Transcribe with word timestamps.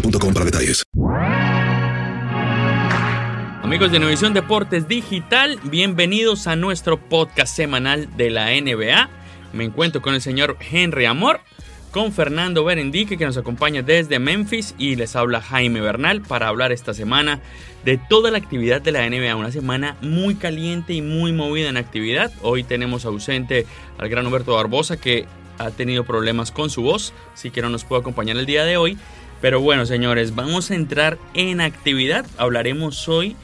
para 0.00 0.44
detalles. 0.44 0.84
Amigos 3.62 3.90
de 3.90 3.96
Innovación 3.96 4.34
Deportes 4.34 4.86
Digital, 4.88 5.58
bienvenidos 5.64 6.46
a 6.46 6.54
nuestro 6.54 7.00
podcast 7.00 7.54
semanal 7.54 8.14
de 8.16 8.30
la 8.30 8.48
NBA. 8.50 9.08
Me 9.52 9.64
encuentro 9.64 10.02
con 10.02 10.14
el 10.14 10.20
señor 10.20 10.56
Henry 10.60 11.06
Amor, 11.06 11.40
con 11.90 12.12
Fernando 12.12 12.62
Berendique 12.62 13.16
que 13.16 13.24
nos 13.24 13.38
acompaña 13.38 13.82
desde 13.82 14.18
Memphis 14.18 14.74
y 14.78 14.96
les 14.96 15.16
habla 15.16 15.40
Jaime 15.40 15.80
Bernal 15.80 16.20
para 16.20 16.48
hablar 16.48 16.72
esta 16.72 16.92
semana 16.94 17.40
de 17.84 17.96
toda 17.96 18.30
la 18.30 18.38
actividad 18.38 18.82
de 18.82 18.92
la 18.92 19.08
NBA. 19.08 19.34
Una 19.34 19.50
semana 19.50 19.96
muy 20.02 20.34
caliente 20.34 20.92
y 20.92 21.02
muy 21.02 21.32
movida 21.32 21.68
en 21.68 21.76
actividad. 21.76 22.30
Hoy 22.42 22.64
tenemos 22.64 23.04
ausente 23.06 23.66
al 23.98 24.08
gran 24.08 24.26
Humberto 24.26 24.54
Barbosa 24.54 24.98
que 24.98 25.26
ha 25.58 25.70
tenido 25.70 26.04
problemas 26.04 26.50
con 26.50 26.70
su 26.70 26.82
voz, 26.82 27.12
así 27.34 27.50
que 27.50 27.62
no 27.62 27.70
nos 27.70 27.84
puede 27.84 28.00
acompañar 28.00 28.36
el 28.36 28.46
día 28.46 28.64
de 28.64 28.76
hoy. 28.76 28.98
Pero 29.40 29.60
bueno, 29.60 29.84
señores, 29.84 30.34
vamos 30.34 30.70
a 30.70 30.74
entrar 30.74 31.18
en 31.34 31.60
actividad. 31.60 32.24
Hablaremos 32.38 33.08
hoy 33.08 33.36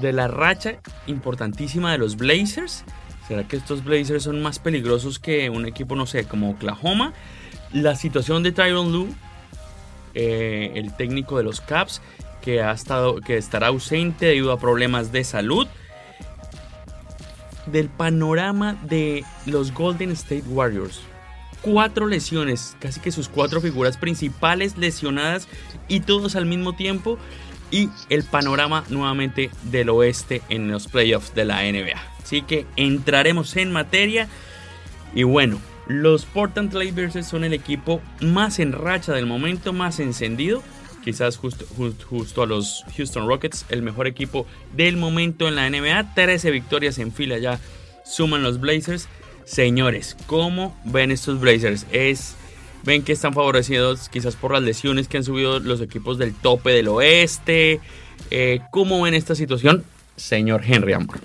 de 0.00 0.12
la 0.12 0.28
racha 0.28 0.80
importantísima 1.06 1.92
de 1.92 1.98
los 1.98 2.16
Blazers. 2.16 2.84
¿Será 3.28 3.46
que 3.46 3.56
estos 3.56 3.84
Blazers 3.84 4.24
son 4.24 4.42
más 4.42 4.58
peligrosos 4.58 5.20
que 5.20 5.48
un 5.50 5.66
equipo, 5.66 5.94
no 5.94 6.06
sé, 6.06 6.24
como 6.24 6.50
Oklahoma? 6.50 7.12
La 7.72 7.94
situación 7.94 8.42
de 8.42 8.50
Tyron 8.50 8.92
Lue, 8.92 9.08
eh, 10.14 10.72
el 10.74 10.96
técnico 10.96 11.38
de 11.38 11.44
los 11.44 11.60
Caps, 11.60 12.02
que, 12.42 12.60
ha 12.62 12.72
estado, 12.72 13.20
que 13.20 13.36
estará 13.36 13.68
ausente 13.68 14.26
debido 14.26 14.50
a 14.50 14.58
problemas 14.58 15.12
de 15.12 15.22
salud. 15.22 15.68
Del 17.66 17.88
panorama 17.88 18.76
de 18.82 19.24
los 19.46 19.72
Golden 19.72 20.10
State 20.10 20.44
Warriors 20.48 21.02
cuatro 21.62 22.06
lesiones, 22.06 22.76
casi 22.80 23.00
que 23.00 23.12
sus 23.12 23.28
cuatro 23.28 23.60
figuras 23.60 23.96
principales 23.96 24.76
lesionadas 24.76 25.48
y 25.88 26.00
todos 26.00 26.36
al 26.36 26.46
mismo 26.46 26.74
tiempo. 26.74 27.18
Y 27.72 27.88
el 28.08 28.24
panorama 28.24 28.82
nuevamente 28.88 29.50
del 29.62 29.90
oeste 29.90 30.42
en 30.48 30.68
los 30.70 30.88
playoffs 30.88 31.34
de 31.34 31.44
la 31.44 31.62
NBA. 31.62 32.02
Así 32.20 32.42
que 32.42 32.66
entraremos 32.74 33.56
en 33.56 33.70
materia. 33.70 34.28
Y 35.14 35.22
bueno, 35.22 35.60
los 35.86 36.24
Portland 36.24 36.70
Trailblazers 36.70 37.28
son 37.28 37.44
el 37.44 37.52
equipo 37.52 38.00
más 38.20 38.58
en 38.58 38.72
racha 38.72 39.12
del 39.12 39.26
momento, 39.26 39.72
más 39.72 40.00
encendido. 40.00 40.62
Quizás 41.04 41.36
justo 41.36 42.42
a 42.42 42.46
los 42.46 42.84
Houston 42.96 43.26
Rockets, 43.26 43.64
el 43.70 43.82
mejor 43.82 44.06
equipo 44.06 44.46
del 44.74 44.96
momento 44.96 45.48
en 45.48 45.54
la 45.54 45.70
NBA. 45.70 46.14
13 46.14 46.50
victorias 46.50 46.98
en 46.98 47.12
fila 47.12 47.38
ya 47.38 47.60
suman 48.04 48.42
los 48.42 48.60
Blazers. 48.60 49.08
Señores, 49.44 50.16
¿cómo 50.26 50.76
ven 50.84 51.10
estos 51.10 51.40
Blazers? 51.40 51.86
Es, 51.90 52.34
ven 52.84 53.02
que 53.02 53.12
están 53.12 53.34
favorecidos 53.34 54.08
quizás 54.08 54.36
por 54.36 54.52
las 54.52 54.62
lesiones 54.62 55.08
que 55.08 55.16
han 55.18 55.24
subido 55.24 55.58
los 55.60 55.80
equipos 55.80 56.18
del 56.18 56.34
tope 56.34 56.70
del 56.70 56.88
oeste. 56.88 57.80
Eh, 58.30 58.60
¿Cómo 58.70 59.02
ven 59.02 59.14
esta 59.14 59.34
situación, 59.34 59.84
señor 60.16 60.62
Henry 60.64 60.92
Amor? 60.92 61.20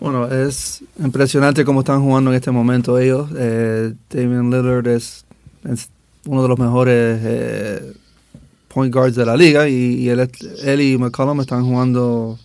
Bueno, 0.00 0.26
es 0.32 0.82
impresionante 0.98 1.64
cómo 1.64 1.80
están 1.80 2.00
jugando 2.00 2.30
en 2.30 2.36
este 2.36 2.50
momento 2.50 2.98
ellos. 2.98 3.28
Eh, 3.36 3.92
Damian 4.08 4.50
Lillard 4.50 4.86
es, 4.88 5.26
uno 6.24 6.42
de 6.42 6.48
los 6.48 6.58
mejores 6.58 7.20
eh, 7.22 7.92
point 8.68 8.92
guards 8.92 9.16
de 9.16 9.26
la 9.26 9.36
liga 9.36 9.68
y, 9.68 9.74
y 9.74 10.08
él, 10.08 10.80
y 10.80 10.96
McCollum 10.96 11.40
están 11.42 11.64
jugando 11.64 12.38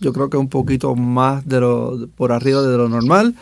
yo 0.00 0.12
creo 0.12 0.30
que 0.30 0.36
un 0.36 0.48
poquito 0.48 0.94
más 0.96 1.46
de 1.46 1.60
lo 1.60 2.08
por 2.16 2.32
arriba 2.32 2.62
de 2.62 2.76
lo 2.76 2.88
normal, 2.88 3.34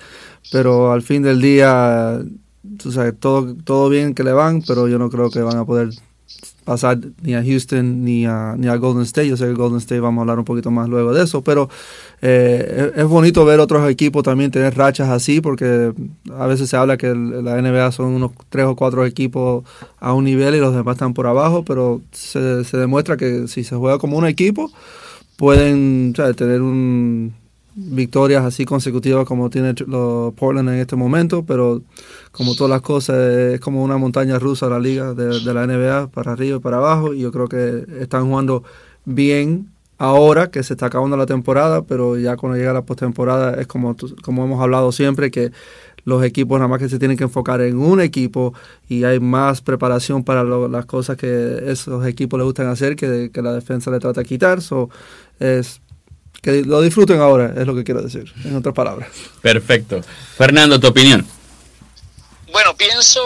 pero 0.50 0.92
al 0.92 1.02
fin 1.02 1.22
del 1.22 1.40
día, 1.40 2.20
tú 2.78 2.92
sabes, 2.92 3.14
todo, 3.18 3.54
todo 3.64 3.88
bien 3.88 4.14
que 4.14 4.24
le 4.24 4.32
van, 4.32 4.62
pero 4.66 4.88
yo 4.88 4.98
no 4.98 5.10
creo 5.10 5.30
que 5.30 5.40
van 5.40 5.56
a 5.56 5.64
poder 5.64 5.90
pasar 6.68 6.98
ni 7.22 7.34
a 7.34 7.42
Houston 7.42 8.04
ni 8.04 8.26
a, 8.26 8.54
ni 8.58 8.68
a 8.68 8.76
Golden 8.76 9.04
State. 9.04 9.26
Yo 9.26 9.38
sé 9.38 9.46
que 9.46 9.54
Golden 9.54 9.78
State 9.78 10.00
vamos 10.00 10.20
a 10.20 10.22
hablar 10.22 10.38
un 10.38 10.44
poquito 10.44 10.70
más 10.70 10.86
luego 10.86 11.14
de 11.14 11.24
eso, 11.24 11.42
pero 11.42 11.70
eh, 12.20 12.92
es, 12.94 13.04
bonito 13.06 13.42
ver 13.46 13.58
otros 13.58 13.88
equipos 13.90 14.22
también 14.22 14.50
tener 14.50 14.76
rachas 14.76 15.08
así, 15.08 15.40
porque 15.40 15.94
a 16.36 16.46
veces 16.46 16.68
se 16.68 16.76
habla 16.76 16.98
que 16.98 17.08
la 17.14 17.60
NBA 17.62 17.90
son 17.92 18.08
unos 18.08 18.32
tres 18.50 18.66
o 18.66 18.76
cuatro 18.76 19.06
equipos 19.06 19.64
a 19.98 20.12
un 20.12 20.24
nivel 20.24 20.56
y 20.56 20.60
los 20.60 20.74
demás 20.74 20.96
están 20.96 21.14
por 21.14 21.26
abajo, 21.26 21.64
pero 21.64 22.02
se, 22.12 22.64
se 22.64 22.76
demuestra 22.76 23.16
que 23.16 23.48
si 23.48 23.64
se 23.64 23.74
juega 23.74 23.98
como 23.98 24.18
un 24.18 24.26
equipo, 24.26 24.70
pueden 25.38 26.12
tener 26.14 26.60
un, 26.62 27.32
victorias 27.76 28.44
así 28.44 28.64
consecutivas 28.64 29.24
como 29.24 29.50
tiene 29.50 29.72
los 29.86 30.34
Portland 30.34 30.68
en 30.70 30.80
este 30.80 30.96
momento, 30.96 31.44
pero 31.44 31.80
como 32.32 32.56
todas 32.56 32.70
las 32.70 32.82
cosas 32.82 33.16
es 33.18 33.60
como 33.60 33.84
una 33.84 33.96
montaña 33.98 34.40
rusa 34.40 34.68
la 34.68 34.80
liga 34.80 35.14
de, 35.14 35.38
de, 35.40 35.54
la 35.54 35.64
NBA 35.64 36.08
para 36.08 36.32
arriba 36.32 36.56
y 36.56 36.60
para 36.60 36.78
abajo 36.78 37.14
y 37.14 37.20
yo 37.20 37.30
creo 37.30 37.48
que 37.48 37.86
están 38.00 38.26
jugando 38.26 38.64
bien 39.04 39.68
ahora 39.96 40.50
que 40.50 40.64
se 40.64 40.74
está 40.74 40.86
acabando 40.86 41.16
la 41.16 41.26
temporada, 41.26 41.82
pero 41.82 42.18
ya 42.18 42.36
cuando 42.36 42.58
llega 42.58 42.72
la 42.72 42.82
postemporada 42.82 43.60
es 43.60 43.68
como, 43.68 43.94
como 44.22 44.44
hemos 44.44 44.60
hablado 44.60 44.90
siempre 44.90 45.30
que 45.30 45.52
los 46.04 46.24
equipos 46.24 46.58
nada 46.58 46.68
más 46.68 46.78
que 46.80 46.88
se 46.88 46.98
tienen 46.98 47.16
que 47.16 47.24
enfocar 47.24 47.60
en 47.60 47.78
un 47.78 48.00
equipo 48.00 48.54
y 48.88 49.04
hay 49.04 49.20
más 49.20 49.60
preparación 49.60 50.24
para 50.24 50.42
lo, 50.42 50.66
las 50.66 50.86
cosas 50.86 51.16
que 51.16 51.62
esos 51.66 52.04
equipos 52.06 52.38
les 52.38 52.46
gustan 52.46 52.66
hacer 52.68 52.96
que, 52.96 53.30
que 53.32 53.42
la 53.42 53.52
defensa 53.52 53.90
le 53.90 53.98
trata 53.98 54.22
de 54.22 54.26
quitar. 54.26 54.62
So, 54.62 54.88
es 55.38 55.80
que 56.42 56.62
lo 56.62 56.80
disfruten 56.80 57.20
ahora, 57.20 57.52
es 57.56 57.66
lo 57.66 57.74
que 57.74 57.84
quiero 57.84 58.02
decir, 58.02 58.32
en 58.44 58.56
otras 58.56 58.74
palabras. 58.74 59.08
Perfecto. 59.42 60.00
Fernando, 60.36 60.78
tu 60.78 60.86
opinión. 60.88 61.26
Bueno, 62.50 62.76
pienso, 62.76 63.20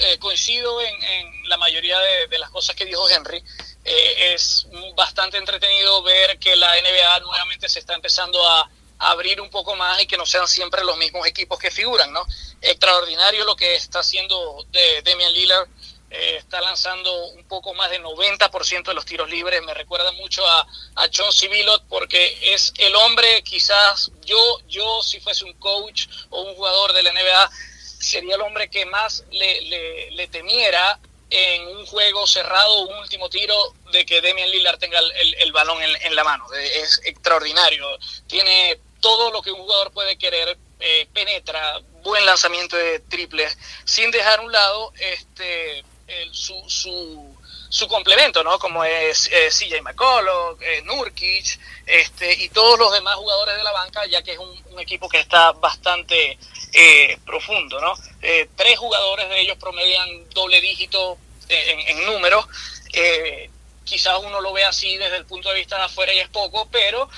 eh, 0.00 0.18
coincido 0.18 0.80
en, 0.82 1.02
en, 1.02 1.48
la 1.48 1.56
mayoría 1.56 1.98
de, 1.98 2.26
de, 2.28 2.38
las 2.38 2.50
cosas 2.50 2.74
que 2.76 2.84
dijo 2.84 3.08
Henry. 3.08 3.42
Eh, 3.84 4.34
es 4.34 4.66
bastante 4.96 5.38
entretenido 5.38 6.02
ver 6.02 6.38
que 6.38 6.56
la 6.56 6.74
NBA 6.74 7.20
nuevamente 7.20 7.68
se 7.68 7.78
está 7.78 7.94
empezando 7.94 8.44
a, 8.46 8.62
a, 8.98 9.10
abrir 9.10 9.40
un 9.40 9.48
poco 9.48 9.76
más 9.76 10.02
y 10.02 10.06
que 10.06 10.16
no 10.16 10.26
sean 10.26 10.48
siempre 10.48 10.84
los 10.84 10.98
mismos 10.98 11.26
equipos 11.26 11.58
que 11.58 11.70
figuran, 11.70 12.12
¿no? 12.12 12.26
Extraordinario 12.60 13.44
lo 13.44 13.54
que 13.54 13.76
está 13.76 14.00
haciendo 14.00 14.66
de 14.72 15.02
Damian 15.02 15.32
Lillard. 15.32 15.68
Eh, 16.10 16.36
está 16.38 16.60
lanzando 16.60 17.12
un 17.30 17.44
poco 17.48 17.74
más 17.74 17.90
de 17.90 18.00
90% 18.00 18.84
de 18.84 18.94
los 18.94 19.04
tiros 19.04 19.28
libres. 19.28 19.62
Me 19.62 19.74
recuerda 19.74 20.12
mucho 20.12 20.46
a, 20.46 20.66
John 21.14 21.32
Civilot 21.32 21.84
porque 21.88 22.38
es 22.54 22.72
el 22.78 22.94
hombre, 22.94 23.42
quizás 23.42 24.10
yo, 24.24 24.60
yo 24.68 25.02
si 25.02 25.20
fuese 25.20 25.44
un 25.44 25.54
coach 25.54 26.06
o 26.30 26.42
un 26.42 26.54
jugador 26.54 26.92
de 26.92 27.02
la 27.02 27.12
NBA, 27.12 27.50
sería 27.98 28.36
el 28.36 28.40
hombre 28.40 28.68
que 28.70 28.86
más 28.86 29.24
le, 29.30 30.28
temiera 30.28 30.98
en 31.30 31.66
un 31.68 31.86
juego 31.86 32.26
cerrado, 32.26 32.82
un 32.82 32.98
último 32.98 33.28
tiro, 33.28 33.74
de 33.90 34.06
que 34.06 34.20
Damian 34.20 34.50
Lillard 34.50 34.78
tenga 34.78 34.98
el, 35.00 35.10
el, 35.12 35.34
el 35.34 35.52
balón 35.52 35.82
en, 35.82 35.90
en, 36.02 36.14
la 36.14 36.22
mano. 36.22 36.46
Es 36.52 37.00
extraordinario. 37.04 37.86
Tiene 38.28 38.78
todo 39.00 39.30
lo 39.30 39.42
que 39.42 39.50
un 39.50 39.60
jugador 39.60 39.92
puede 39.92 40.16
querer, 40.16 40.56
eh, 40.80 41.08
penetra, 41.12 41.80
buen 42.02 42.24
lanzamiento 42.26 42.76
de 42.76 43.00
triples, 43.00 43.56
sin 43.84 44.10
dejar 44.10 44.40
a 44.40 44.42
un 44.42 44.52
lado 44.52 44.92
este, 44.98 45.84
el, 46.06 46.34
su, 46.34 46.62
su, 46.68 47.36
su, 47.68 47.88
complemento, 47.88 48.42
¿no? 48.44 48.58
Como 48.58 48.84
es 48.84 49.28
eh, 49.32 49.48
CJ 49.50 49.82
McCullough, 49.82 50.60
eh, 50.62 50.82
Nurkic, 50.82 51.58
este, 51.86 52.32
y 52.42 52.48
todos 52.50 52.78
los 52.78 52.92
demás 52.92 53.16
jugadores 53.16 53.56
de 53.56 53.64
la 53.64 53.72
banca, 53.72 54.06
ya 54.06 54.22
que 54.22 54.32
es 54.32 54.38
un, 54.38 54.56
equipo 54.78 55.08
que 55.08 55.18
está 55.18 55.52
bastante 55.52 56.38
eh, 56.74 57.18
profundo, 57.24 57.80
¿no? 57.80 57.94
Eh, 58.20 58.46
tres 58.54 58.78
jugadores 58.78 59.26
de 59.30 59.40
ellos 59.40 59.56
promedian 59.56 60.28
doble 60.30 60.60
dígito 60.60 61.16
en, 61.48 61.80
en 61.80 62.04
números. 62.04 62.46
Eh, 62.92 63.50
quizás 63.84 64.18
uno 64.22 64.42
lo 64.42 64.52
ve 64.52 64.64
así 64.64 64.98
desde 64.98 65.16
el 65.16 65.24
punto 65.24 65.48
de 65.48 65.54
vista 65.54 65.76
de 65.76 65.84
afuera 65.84 66.12
y 66.12 66.18
es 66.18 66.28
poco, 66.28 66.68
pero 66.70 67.08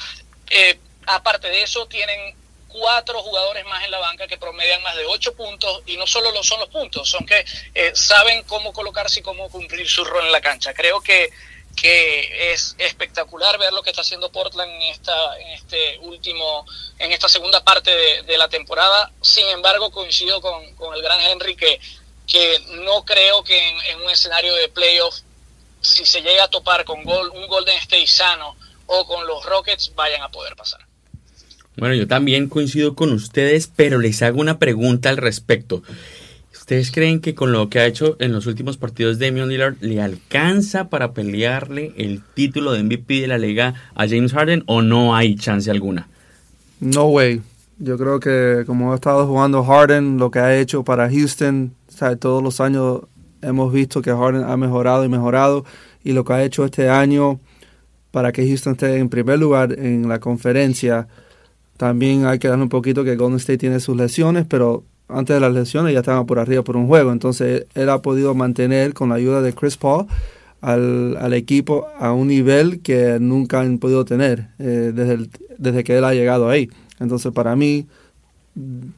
aparte 1.06 1.48
de 1.48 1.62
eso 1.62 1.86
tienen 1.86 2.37
cuatro 2.68 3.20
jugadores 3.22 3.64
más 3.66 3.84
en 3.84 3.90
la 3.90 3.98
banca 3.98 4.26
que 4.26 4.38
promedian 4.38 4.82
más 4.82 4.96
de 4.96 5.06
ocho 5.06 5.34
puntos 5.34 5.82
y 5.86 5.96
no 5.96 6.06
solo 6.06 6.30
lo 6.30 6.42
son 6.44 6.60
los 6.60 6.68
puntos, 6.68 7.08
son 7.08 7.26
que 7.26 7.44
eh, 7.74 7.92
saben 7.94 8.44
cómo 8.44 8.72
colocarse 8.72 9.20
y 9.20 9.22
cómo 9.22 9.48
cumplir 9.50 9.88
su 9.88 10.04
rol 10.04 10.26
en 10.26 10.32
la 10.32 10.40
cancha. 10.40 10.74
Creo 10.74 11.00
que 11.00 11.30
que 11.80 12.52
es 12.52 12.74
espectacular 12.78 13.56
ver 13.58 13.72
lo 13.72 13.82
que 13.82 13.90
está 13.90 14.02
haciendo 14.02 14.32
Portland 14.32 14.70
en 14.72 14.82
esta 14.82 15.38
en 15.38 15.48
este 15.48 15.98
último 15.98 16.66
en 16.98 17.12
esta 17.12 17.28
segunda 17.28 17.62
parte 17.62 18.22
de, 18.22 18.36
la 18.36 18.48
temporada 18.48 19.12
sin 19.20 19.46
embargo 19.48 19.90
coincido 19.92 20.40
con, 20.40 20.74
con, 20.74 20.94
el 20.94 21.02
gran 21.02 21.20
Henry 21.20 21.54
que, 21.54 21.80
que 22.26 22.58
no 22.84 23.04
creo 23.04 23.44
que 23.44 23.56
en, 23.56 23.80
en 23.86 24.00
un 24.02 24.10
escenario 24.10 24.54
de 24.56 24.68
playoff 24.68 25.20
si 25.80 26.04
se 26.04 26.20
llega 26.20 26.44
a 26.44 26.50
topar 26.50 26.84
con 26.84 27.04
gol, 27.04 27.30
un 27.30 27.46
Golden 27.46 27.78
State 27.78 28.08
sano 28.08 28.56
o 28.86 29.06
con 29.06 29.26
los 29.26 29.44
Rockets 29.44 29.94
vayan 29.94 30.22
a 30.22 30.30
poder 30.30 30.56
pasar 30.56 30.80
bueno 31.78 31.94
yo 31.94 32.06
también 32.06 32.48
coincido 32.48 32.94
con 32.94 33.12
ustedes 33.12 33.70
pero 33.74 33.98
les 33.98 34.22
hago 34.22 34.40
una 34.40 34.58
pregunta 34.58 35.08
al 35.08 35.16
respecto 35.16 35.82
¿Ustedes 36.68 36.90
creen 36.90 37.20
que 37.20 37.34
con 37.34 37.50
lo 37.50 37.70
que 37.70 37.78
ha 37.78 37.86
hecho 37.86 38.16
en 38.18 38.30
los 38.30 38.44
últimos 38.44 38.76
partidos 38.76 39.18
Damian 39.18 39.48
Lillard 39.48 39.76
le 39.80 40.02
alcanza 40.02 40.90
para 40.90 41.12
pelearle 41.12 41.94
el 41.96 42.20
título 42.34 42.72
de 42.72 42.82
MVP 42.82 43.22
de 43.22 43.26
la 43.26 43.38
liga 43.38 43.72
a 43.94 44.06
James 44.06 44.34
Harden 44.34 44.64
o 44.66 44.82
no 44.82 45.16
hay 45.16 45.34
chance 45.36 45.70
alguna? 45.70 46.08
No 46.78 47.06
way. 47.06 47.40
Yo 47.78 47.96
creo 47.96 48.20
que 48.20 48.64
como 48.66 48.92
ha 48.92 48.96
estado 48.96 49.26
jugando 49.26 49.64
Harden, 49.64 50.18
lo 50.18 50.30
que 50.30 50.40
ha 50.40 50.58
hecho 50.58 50.84
para 50.84 51.08
Houston, 51.08 51.72
todos 52.20 52.42
los 52.42 52.60
años 52.60 53.00
hemos 53.40 53.72
visto 53.72 54.02
que 54.02 54.10
Harden 54.10 54.44
ha 54.44 54.58
mejorado 54.58 55.06
y 55.06 55.08
mejorado 55.08 55.64
y 56.04 56.12
lo 56.12 56.22
que 56.24 56.34
ha 56.34 56.44
hecho 56.44 56.66
este 56.66 56.90
año 56.90 57.40
para 58.10 58.30
que 58.30 58.46
Houston 58.46 58.74
esté 58.74 58.98
en 58.98 59.08
primer 59.08 59.38
lugar 59.38 59.72
en 59.78 60.06
la 60.06 60.20
conferencia. 60.20 61.08
También 61.78 62.26
hay 62.26 62.40
que 62.40 62.48
darle 62.48 62.64
un 62.64 62.68
poquito 62.68 63.04
que 63.04 63.14
Golden 63.14 63.38
State 63.38 63.58
tiene 63.58 63.78
sus 63.78 63.96
lesiones, 63.96 64.44
pero 64.46 64.82
antes 65.08 65.34
de 65.34 65.40
las 65.40 65.54
lesiones 65.54 65.94
ya 65.94 66.00
estaban 66.00 66.26
por 66.26 66.40
arriba 66.40 66.62
por 66.62 66.76
un 66.76 66.88
juego. 66.88 67.12
Entonces 67.12 67.66
él 67.74 67.88
ha 67.88 68.02
podido 68.02 68.34
mantener 68.34 68.92
con 68.94 69.08
la 69.08 69.14
ayuda 69.14 69.42
de 69.42 69.52
Chris 69.52 69.76
Paul 69.76 70.06
al, 70.60 71.32
equipo 71.34 71.86
a 71.98 72.12
un 72.12 72.26
nivel 72.26 72.80
que 72.80 73.18
nunca 73.20 73.60
han 73.60 73.78
podido 73.78 74.04
tener 74.04 74.48
eh, 74.58 74.92
desde, 74.92 75.14
el, 75.14 75.30
desde 75.56 75.84
que 75.84 75.96
él 75.96 76.04
ha 76.04 76.14
llegado 76.14 76.50
ahí. 76.50 76.68
Entonces 76.98 77.32
para 77.32 77.54
mí, 77.54 77.86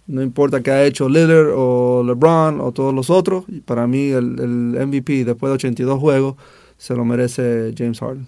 no 0.06 0.23
importa 0.23 0.62
qué 0.62 0.71
ha 0.71 0.85
hecho 0.85 1.06
Lillard 1.06 1.53
o 1.55 2.03
LeBron 2.03 2.62
o 2.62 2.73
todos 2.73 2.94
los 2.94 3.11
otros, 3.11 3.44
para 3.67 3.87
mí 3.87 4.09
el, 4.09 4.41
el 4.41 4.87
MVP 4.87 5.26
después 5.26 5.50
de 5.50 5.55
82 5.56 6.00
juegos 6.00 6.37
se 6.79 6.94
lo 6.94 7.05
merece 7.05 7.75
James 7.76 8.00
Harden. 8.00 8.26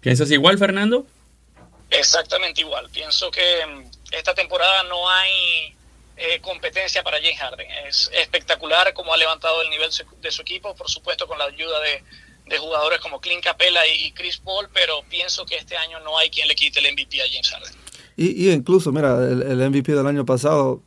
¿Piensas 0.00 0.30
igual, 0.30 0.56
Fernando? 0.56 1.04
Exactamente 1.98 2.60
igual. 2.60 2.88
Pienso 2.90 3.30
que 3.30 3.42
esta 4.10 4.34
temporada 4.34 4.82
no 4.84 5.08
hay 5.08 5.74
eh, 6.16 6.40
competencia 6.40 7.02
para 7.02 7.18
James 7.18 7.38
Harden. 7.38 7.66
Es 7.88 8.10
espectacular 8.12 8.92
cómo 8.94 9.12
ha 9.12 9.16
levantado 9.16 9.62
el 9.62 9.70
nivel 9.70 9.90
de 10.20 10.30
su 10.30 10.42
equipo, 10.42 10.74
por 10.74 10.88
supuesto 10.88 11.26
con 11.26 11.38
la 11.38 11.46
ayuda 11.46 11.80
de, 11.80 12.04
de 12.46 12.58
jugadores 12.58 13.00
como 13.00 13.20
Clint 13.20 13.42
Capella 13.42 13.86
y, 13.86 14.06
y, 14.06 14.12
Chris 14.12 14.38
Paul, 14.38 14.68
pero 14.72 15.02
pienso 15.08 15.44
que 15.46 15.56
este 15.56 15.76
año 15.76 16.00
no 16.00 16.18
hay 16.18 16.30
quien 16.30 16.46
le 16.48 16.54
quite 16.54 16.80
el 16.80 16.92
MVP 16.92 17.20
a 17.20 17.24
James 17.28 17.50
Harden. 17.50 17.72
Y, 18.16 18.46
y 18.46 18.52
incluso, 18.52 18.92
mira, 18.92 19.16
el, 19.24 19.42
el, 19.42 19.70
MVP 19.70 19.92
del 19.92 20.06
año 20.06 20.24
pasado, 20.24 20.82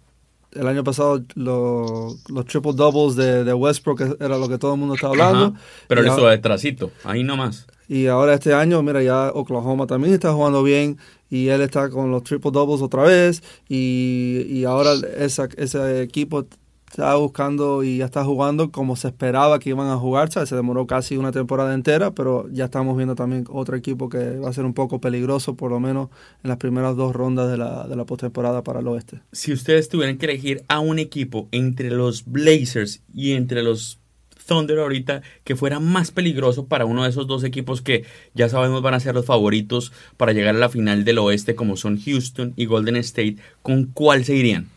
el 0.54 0.68
año 0.68 0.83
pasado 0.83 1.21
lo, 1.36 2.15
los 2.30 2.45
triple 2.45 2.71
doubles 2.74 3.15
de, 3.15 3.44
de, 3.44 3.54
Westbrook 3.54 4.18
era 4.21 4.38
lo 4.38 4.48
que 4.48 4.57
todo 4.57 4.74
el 4.74 4.80
mundo 4.80 4.95
estaba 4.95 5.12
hablando. 5.12 5.45
Ajá, 5.57 5.65
pero 5.88 6.01
eso 6.01 6.12
ahora, 6.12 6.31
detrásito, 6.31 6.92
ahí 7.04 7.24
nomás. 7.24 7.68
Y 7.88 8.07
ahora 8.07 8.34
este 8.34 8.54
año, 8.54 8.81
mira, 8.84 9.01
ya 9.01 9.31
Oklahoma 9.34 9.88
también 9.88 10.13
está 10.13 10.34
jugando 10.34 10.63
bien 10.63 10.98
y 11.30 11.48
él 11.48 11.62
está 11.62 11.89
con 11.89 12.12
los 12.12 12.24
triple 12.24 12.51
doubles 12.51 12.81
otra 12.81 13.04
vez 13.04 13.44
y, 13.68 14.45
y 14.50 14.66
ahora 14.66 14.94
esa, 15.18 15.48
ese 15.57 16.01
equipo 16.01 16.45
está 16.89 17.16
buscando 17.16 17.84
y 17.84 17.98
ya 17.98 18.06
está 18.06 18.24
jugando 18.24 18.72
como 18.72 18.95
se 18.95 19.10
esperaba 19.10 19.60
que 19.60 19.69
iban 19.69 19.88
a 19.88 19.98
jugar, 19.98 20.31
se 20.31 20.56
demoró 20.56 20.88
casi 20.88 21.18
una 21.18 21.31
temporada 21.31 21.74
entera, 21.74 22.12
pero 22.12 22.48
ya 22.50 22.66
estamos 22.66 22.95
viendo 22.95 23.16
también 23.16 23.45
otro 23.50 23.75
equipo 23.75 24.10
que 24.10 24.40
va 24.40 24.50
a 24.50 24.54
ser 24.54 24.66
un 24.66 24.74
poco 24.74 25.00
peligroso, 25.00 25.56
por 25.56 25.72
lo 25.72 25.80
menos 25.80 26.10
en 26.44 26.50
las 26.50 26.57
primeras 26.57 26.95
dos 26.95 27.16
rondas 27.16 27.50
de 27.51 27.57
la, 27.57 27.88
de 27.88 27.95
la 27.95 28.06
postemporada 28.06 28.63
para 28.63 28.80
el 28.80 28.88
oeste. 28.88 29.22
Si 29.31 29.51
ustedes 29.51 29.90
tuvieran 29.90 30.18
que 30.18 30.25
elegir 30.28 30.63
a 30.68 30.80
un 30.80 31.00
equipo 31.00 31.48
entre 31.51 31.90
los 31.92 32.25
Blazers 32.25 33.01
y 33.13 33.33
entre 33.33 33.63
los 33.63 34.00
Thunder 34.48 34.80
ahorita 34.80 35.22
que 35.44 35.56
fuera 35.56 35.80
más 35.80 36.10
peligroso 36.10 36.66
para 36.66 36.86
uno 36.86 37.04
de 37.04 37.10
esos 37.10 37.28
dos 37.28 37.44
equipos 37.44 37.84
que 37.84 38.06
ya 38.34 38.50
sabemos 38.50 38.81
van 38.81 38.95
a 38.95 39.00
ser 39.00 39.14
los 39.14 39.26
favoritos 39.26 39.92
para 40.18 40.33
llegar 40.33 40.56
a 40.56 40.60
la 40.60 40.69
final 40.69 41.06
del 41.06 41.19
oeste 41.19 41.54
como 41.54 41.78
son 41.78 42.02
Houston 42.02 42.54
y 42.56 42.66
Golden 42.66 42.95
State, 42.95 43.38
¿con 43.62 43.86
cuál 43.86 44.26
se 44.26 44.36
irían? 44.36 44.68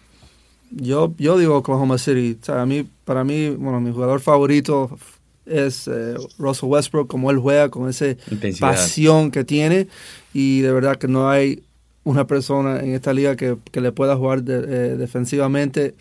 Yo, 0.71 1.15
yo 1.19 1.39
digo 1.39 1.57
Oklahoma 1.57 1.99
City. 1.99 2.37
O 2.41 2.45
sea, 2.45 2.63
a 2.63 2.67
mí, 2.67 2.87
para 3.05 3.25
mí, 3.25 3.51
bueno, 3.51 3.81
mi 3.81 3.93
jugador 3.93 4.21
favorito 4.21 4.97
es 5.47 5.89
eh, 5.89 6.15
Russell 6.39 6.69
Westbrook, 6.69 7.09
como 7.09 7.31
él 7.31 7.39
juega, 7.39 7.71
con 7.71 7.89
esa 7.89 8.07
pasión 8.61 9.31
que 9.31 9.45
tiene. 9.45 9.89
Y 10.33 10.61
de 10.61 10.73
verdad 10.73 10.97
que 10.97 11.09
no 11.09 11.29
hay 11.29 11.63
una 12.05 12.27
persona 12.27 12.81
en 12.81 12.95
esta 12.95 13.13
liga 13.13 13.37
que, 13.37 13.57
que 13.73 13.81
le 13.81 13.93
pueda 13.93 14.17
jugar 14.17 14.43
de, 14.43 14.59
eh, 14.59 14.97
defensivamente 14.97 15.95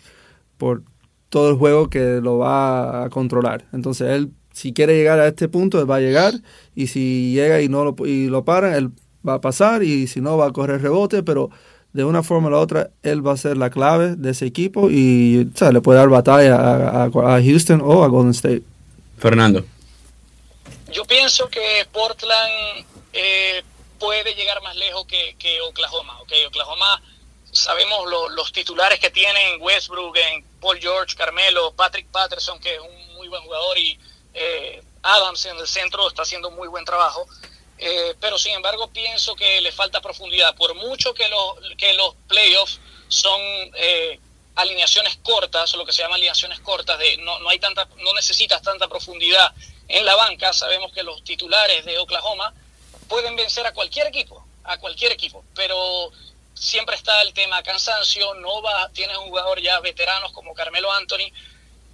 por 0.56 0.82
todo 1.30 1.48
el 1.48 1.56
juego 1.56 1.88
que 1.88 2.20
lo 2.20 2.38
va 2.38 3.04
a 3.04 3.08
controlar. 3.08 3.64
Entonces 3.72 4.10
él, 4.10 4.30
si 4.52 4.72
quiere 4.72 4.96
llegar 4.96 5.18
a 5.20 5.28
este 5.28 5.48
punto, 5.48 5.80
él 5.80 5.90
va 5.90 5.96
a 5.96 6.00
llegar 6.00 6.34
y 6.74 6.88
si 6.88 7.32
llega 7.32 7.62
y 7.62 7.68
no 7.68 7.84
lo, 7.84 8.06
y 8.06 8.26
lo 8.26 8.44
para, 8.44 8.76
él 8.76 8.90
va 9.26 9.34
a 9.34 9.40
pasar 9.40 9.82
y 9.82 10.06
si 10.06 10.20
no 10.20 10.36
va 10.36 10.48
a 10.48 10.52
correr 10.52 10.82
rebote, 10.82 11.22
pero 11.22 11.50
de 11.92 12.04
una 12.04 12.22
forma 12.22 12.48
o 12.48 12.50
la 12.50 12.58
otra, 12.58 12.90
él 13.02 13.26
va 13.26 13.32
a 13.32 13.36
ser 13.36 13.56
la 13.56 13.70
clave 13.70 14.16
de 14.16 14.30
ese 14.30 14.46
equipo 14.46 14.90
y 14.90 15.48
o 15.54 15.56
sea, 15.56 15.72
le 15.72 15.80
puede 15.80 15.98
dar 15.98 16.08
batalla 16.08 16.56
a, 16.56 17.04
a, 17.04 17.36
a, 17.36 17.42
Houston 17.42 17.80
o 17.82 18.04
a 18.04 18.08
Golden 18.08 18.32
State. 18.32 18.62
Fernando. 19.18 19.64
Yo 20.92 21.04
pienso 21.04 21.48
que 21.48 21.86
Portland 21.92 22.84
eh, 23.12 23.62
puede 23.98 24.34
llegar 24.34 24.60
más 24.62 24.76
lejos 24.76 25.04
que, 25.06 25.36
que 25.38 25.60
Oklahoma. 25.60 26.20
Okay? 26.22 26.44
Oklahoma 26.46 27.02
sabemos 27.60 28.08
lo, 28.08 28.28
los 28.30 28.52
titulares 28.52 28.98
que 28.98 29.10
tienen 29.10 29.60
Westbrook, 29.60 30.16
en 30.16 30.44
Paul 30.60 30.78
George, 30.80 31.16
Carmelo, 31.16 31.72
Patrick 31.72 32.06
Patterson, 32.10 32.58
que 32.58 32.74
es 32.74 32.80
un 32.80 33.14
muy 33.14 33.28
buen 33.28 33.42
jugador, 33.42 33.78
y 33.78 33.98
eh, 34.34 34.82
Adams 35.02 35.46
en 35.46 35.56
el 35.56 35.66
centro 35.66 36.08
está 36.08 36.22
haciendo 36.22 36.50
muy 36.50 36.68
buen 36.68 36.84
trabajo. 36.84 37.26
Eh, 37.82 38.14
pero 38.20 38.38
sin 38.38 38.52
embargo 38.52 38.88
pienso 38.88 39.34
que 39.34 39.60
le 39.60 39.72
falta 39.72 40.02
profundidad. 40.02 40.54
Por 40.54 40.74
mucho 40.74 41.14
que, 41.14 41.28
lo, 41.28 41.56
que 41.78 41.94
los 41.94 42.14
playoffs 42.28 42.78
son 43.08 43.40
eh, 43.74 44.20
alineaciones 44.54 45.16
cortas, 45.22 45.74
lo 45.74 45.86
que 45.86 45.92
se 45.92 46.02
llama 46.02 46.16
alineaciones 46.16 46.60
cortas, 46.60 46.98
de 46.98 47.16
no, 47.18 47.38
no, 47.38 47.48
hay 47.48 47.58
tanta, 47.58 47.88
no 47.98 48.12
necesitas 48.14 48.60
tanta 48.60 48.86
profundidad 48.88 49.54
en 49.88 50.04
la 50.04 50.14
banca, 50.14 50.52
sabemos 50.52 50.92
que 50.92 51.02
los 51.02 51.24
titulares 51.24 51.84
de 51.84 51.98
Oklahoma 51.98 52.52
pueden 53.08 53.34
vencer 53.34 53.66
a 53.66 53.72
cualquier 53.72 54.06
equipo, 54.06 54.44
a 54.64 54.78
cualquier 54.78 55.12
equipo, 55.12 55.44
pero 55.54 56.12
siempre 56.60 56.94
está 56.94 57.22
el 57.22 57.32
tema 57.32 57.62
cansancio, 57.62 58.34
no 58.34 58.60
va, 58.60 58.90
tienes 58.92 59.16
un 59.16 59.28
jugador 59.28 59.60
ya 59.62 59.80
veteranos 59.80 60.30
como 60.32 60.52
Carmelo 60.52 60.92
Anthony, 60.92 61.32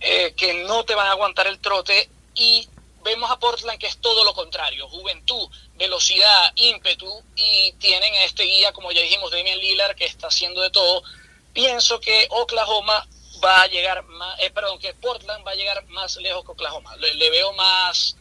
eh, 0.00 0.34
que 0.36 0.54
no 0.64 0.84
te 0.84 0.96
van 0.96 1.06
a 1.06 1.12
aguantar 1.12 1.46
el 1.46 1.60
trote 1.60 2.10
y 2.34 2.68
vemos 3.04 3.30
a 3.30 3.38
Portland 3.38 3.78
que 3.78 3.86
es 3.86 3.98
todo 3.98 4.24
lo 4.24 4.34
contrario, 4.34 4.88
juventud, 4.88 5.48
velocidad, 5.76 6.52
ímpetu 6.56 7.22
y 7.36 7.72
tienen 7.74 8.12
a 8.14 8.24
este 8.24 8.42
guía, 8.42 8.72
como 8.72 8.90
ya 8.90 9.02
dijimos, 9.02 9.30
Damian 9.30 9.58
Lillard, 9.58 9.94
que 9.94 10.04
está 10.04 10.26
haciendo 10.26 10.60
de 10.60 10.70
todo. 10.70 11.04
Pienso 11.52 12.00
que 12.00 12.26
Oklahoma 12.30 13.06
va 13.42 13.62
a 13.62 13.66
llegar 13.68 14.02
más, 14.04 14.40
eh, 14.40 14.50
perdón, 14.50 14.80
que 14.80 14.94
Portland 14.94 15.46
va 15.46 15.52
a 15.52 15.54
llegar 15.54 15.86
más 15.86 16.16
lejos 16.16 16.44
que 16.44 16.50
Oklahoma. 16.50 16.96
Le, 16.96 17.30
veo 17.30 17.52
más, 17.52 18.16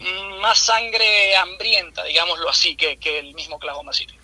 mm, 0.00 0.40
más 0.40 0.58
sangre 0.58 1.36
hambrienta, 1.36 2.02
digámoslo 2.02 2.48
así, 2.50 2.76
que, 2.76 2.98
que 2.98 3.20
el 3.20 3.34
mismo 3.34 3.56
Oklahoma 3.56 3.92
City. 3.92 4.17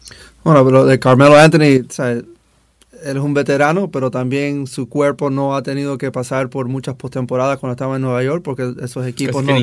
Bueno, 0.45 0.65
pero 0.65 0.85
de 0.85 0.99
Carmelo 0.99 1.37
Anthony, 1.37 1.87
¿sabes? 1.89 2.25
él 3.05 3.19
es 3.19 3.23
un 3.23 3.35
veterano, 3.35 3.91
pero 3.91 4.11
también 4.11 4.67
su 4.67 4.89
cuerpo 4.89 5.29
no 5.29 5.55
ha 5.55 5.63
tenido 5.63 5.99
que 5.99 6.11
pasar 6.11 6.49
por 6.49 6.69
muchas 6.69 6.95
postemporadas 6.95 7.59
cuando 7.59 7.73
estaba 7.73 7.97
en 7.97 8.03
Nueva 8.03 8.23
York, 8.23 8.43
porque 8.43 8.75
esos 8.83 9.07
equipos 9.07 9.45
no, 9.45 9.55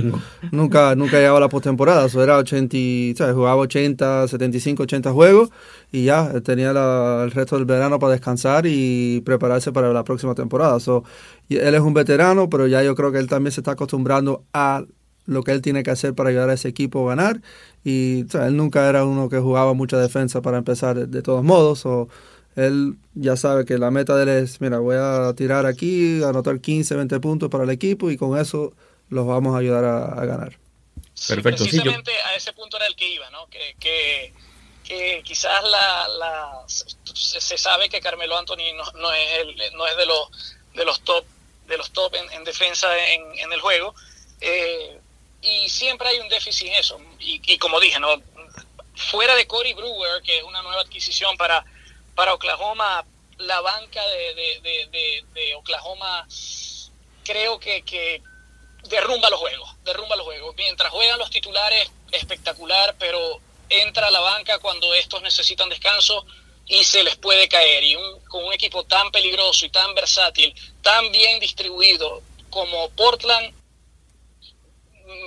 nunca, 0.51 0.95
nunca 0.95 1.17
llegaba 1.17 1.37
a 1.37 1.41
la 1.41 1.49
postemporada. 1.49 2.05
Eso 2.05 2.23
era 2.23 2.37
80, 2.37 3.33
jugaba 3.33 3.55
80, 3.55 4.27
75, 4.27 4.83
80 4.83 5.11
juegos 5.11 5.49
y 5.91 6.05
ya 6.05 6.39
tenía 6.41 6.69
el 6.71 7.31
resto 7.31 7.55
del 7.57 7.65
verano 7.65 7.97
para 7.97 8.13
descansar 8.13 8.65
y 8.67 9.21
prepararse 9.21 9.71
para 9.71 9.91
la 9.91 10.03
próxima 10.03 10.35
temporada. 10.35 10.79
So, 10.79 11.03
él 11.49 11.73
es 11.73 11.81
un 11.81 11.93
veterano, 11.93 12.49
pero 12.49 12.67
ya 12.67 12.83
yo 12.83 12.95
creo 12.95 13.11
que 13.11 13.17
él 13.17 13.27
también 13.27 13.51
se 13.51 13.61
está 13.61 13.71
acostumbrando 13.71 14.43
a 14.53 14.83
lo 15.31 15.43
que 15.43 15.51
él 15.51 15.61
tiene 15.61 15.83
que 15.83 15.91
hacer 15.91 16.13
para 16.13 16.29
ayudar 16.29 16.49
a 16.49 16.53
ese 16.53 16.67
equipo 16.67 17.09
a 17.09 17.15
ganar. 17.15 17.41
Y 17.83 18.25
él 18.37 18.57
nunca 18.57 18.87
era 18.87 19.05
uno 19.05 19.29
que 19.29 19.39
jugaba 19.39 19.73
mucha 19.73 19.97
defensa 19.97 20.41
para 20.41 20.57
empezar 20.57 21.07
de 21.07 21.21
todos 21.21 21.43
modos. 21.43 21.85
o 21.85 22.09
él 22.55 22.97
ya 23.13 23.37
sabe 23.37 23.65
que 23.65 23.77
la 23.77 23.91
meta 23.91 24.15
de 24.15 24.23
él 24.23 24.29
es, 24.43 24.59
mira, 24.59 24.79
voy 24.79 24.97
a 24.99 25.33
tirar 25.35 25.65
aquí, 25.65 26.21
anotar 26.21 26.59
15, 26.59 26.95
20 26.95 27.19
puntos 27.21 27.49
para 27.49 27.63
el 27.63 27.69
equipo 27.69 28.11
y 28.11 28.17
con 28.17 28.37
eso 28.37 28.73
los 29.09 29.25
vamos 29.25 29.55
a 29.55 29.59
ayudar 29.59 29.85
a, 29.85 30.25
ganar. 30.25 30.57
Perfecto. 31.27 31.63
Precisamente 31.63 32.11
a 32.25 32.35
ese 32.35 32.51
punto 32.53 32.77
era 32.77 32.87
el 32.87 32.95
que 32.95 33.13
iba, 33.13 33.29
¿no? 33.29 33.47
Que, 33.47 33.75
que, 33.79 34.33
que 34.83 35.21
quizás 35.23 35.63
la, 35.63 36.07
la, 36.19 36.63
se 36.67 37.57
sabe 37.57 37.89
que 37.89 38.01
Carmelo 38.01 38.37
Anthony 38.37 38.75
no, 38.75 38.83
no 38.99 39.13
es, 39.13 39.39
el, 39.39 39.77
no 39.77 39.87
es 39.87 39.95
de, 39.95 40.05
los, 40.05 40.55
de 40.73 40.85
los 40.85 41.01
top, 41.01 41.23
de 41.67 41.77
los 41.77 41.91
top 41.91 42.13
en, 42.15 42.43
defensa 42.43 42.87
en, 43.13 43.21
en, 43.39 43.53
el 43.53 43.61
juego. 43.61 43.95
Eh, 44.41 44.99
y 45.41 45.69
siempre 45.69 46.09
hay 46.09 46.19
un 46.19 46.29
déficit 46.29 46.67
en 46.67 46.73
eso. 46.73 47.01
Y, 47.19 47.41
y 47.45 47.57
como 47.57 47.79
dije, 47.79 47.99
¿no? 47.99 48.09
fuera 48.93 49.35
de 49.35 49.47
Cory 49.47 49.73
Brewer, 49.73 50.21
que 50.21 50.37
es 50.37 50.43
una 50.43 50.61
nueva 50.61 50.81
adquisición 50.81 51.35
para 51.37 51.65
para 52.15 52.33
Oklahoma, 52.33 53.05
la 53.37 53.61
banca 53.61 54.01
de, 54.07 55.55
Oklahoma 55.55 56.27
creo 57.23 57.59
que, 57.59 58.21
derrumba 58.83 59.29
los 59.29 59.39
juegos, 59.39 59.75
derrumba 59.83 60.15
los 60.15 60.25
juegos. 60.25 60.55
Mientras 60.55 60.91
juegan 60.91 61.19
los 61.19 61.29
titulares, 61.29 61.89
espectacular, 62.11 62.95
pero 62.99 63.39
entra 63.69 64.11
la 64.11 64.19
banca 64.19 64.59
cuando 64.59 64.93
estos 64.93 65.21
necesitan 65.21 65.69
descanso 65.69 66.25
y 66.67 66.83
se 66.83 67.03
les 67.03 67.15
puede 67.15 67.47
caer. 67.47 67.83
Y 67.83 67.95
con 68.27 68.43
un 68.43 68.53
equipo 68.53 68.83
tan 68.83 69.11
peligroso 69.11 69.65
y 69.65 69.69
tan 69.69 69.93
versátil, 69.95 70.53
tan 70.81 71.11
bien 71.11 71.39
distribuido 71.39 72.21
como 72.49 72.89
Portland, 72.91 73.53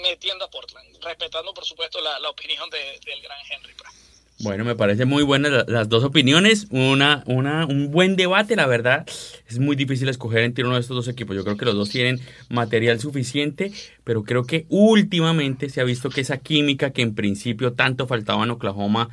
metiendo 0.03 0.45
a 0.45 0.51
Portland, 0.51 0.87
respetando 1.03 1.53
por 1.55 1.65
supuesto 1.65 1.99
la, 2.01 2.29
opinión 2.29 2.69
del 2.71 3.23
gran 3.23 3.39
Henry. 3.51 3.75
Bueno, 4.41 4.65
me 4.65 4.75
parece 4.75 5.05
muy 5.05 5.23
buenas 5.23 5.65
las 5.69 5.89
dos 5.89 6.03
opiniones, 6.03 6.67
una, 6.71 7.23
una, 7.27 7.67
un 7.67 7.93
buen 7.93 8.17
debate, 8.17 8.57
la 8.57 8.67
verdad. 8.67 9.07
Es 9.49 9.61
muy 9.61 9.77
difícil 9.77 10.09
escoger 10.09 10.43
entre 10.43 10.65
uno 10.65 10.75
de 10.75 10.81
estos 10.81 10.97
dos 10.97 11.09
equipos. 11.09 11.37
Yo 11.37 11.45
creo 11.45 11.57
que 11.57 11.65
los 11.65 11.77
dos 11.77 11.89
tienen 11.89 12.21
material 12.49 12.99
suficiente, 12.99 13.73
pero 14.03 14.25
creo 14.25 14.45
que 14.45 14.67
últimamente 14.71 15.71
se 15.71 15.81
ha 15.81 15.85
visto 15.85 16.11
que 16.11 16.23
esa 16.23 16.39
química 16.39 16.91
que 16.91 17.03
en 17.03 17.15
principio 17.15 17.75
tanto 17.75 18.09
faltaba 18.09 18.43
en 18.43 18.51
Oklahoma 18.51 19.09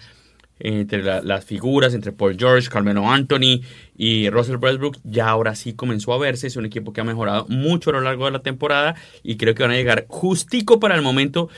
entre 0.64 1.04
las 1.04 1.46
figuras, 1.46 1.94
entre 1.94 2.12
Paul 2.12 2.38
George, 2.38 2.70
Carmelo 2.70 3.10
Anthony 3.10 3.62
y 3.98 4.30
Russell 4.30 4.58
Westbrook, 4.58 4.98
ya 5.04 5.30
ahora 5.30 5.56
sí 5.56 5.74
comenzó 5.74 6.14
a 6.14 6.18
verse. 6.18 6.48
Es 6.48 6.56
un 6.56 6.66
equipo 6.66 6.94
que 6.94 7.02
ha 7.02 7.04
mejorado 7.04 7.46
mucho 7.50 7.90
a 7.90 7.94
lo 7.94 8.02
largo 8.02 8.26
de 8.26 8.32
la 8.32 8.40
temporada 8.40 8.96
y 9.24 9.38
creo 9.38 9.56
que 9.56 9.64
van 9.64 9.72
a 9.72 9.76
llegar 9.76 10.06
justico 10.08 10.80
para 10.80 10.96
el 10.96 11.02
momento 11.02 11.50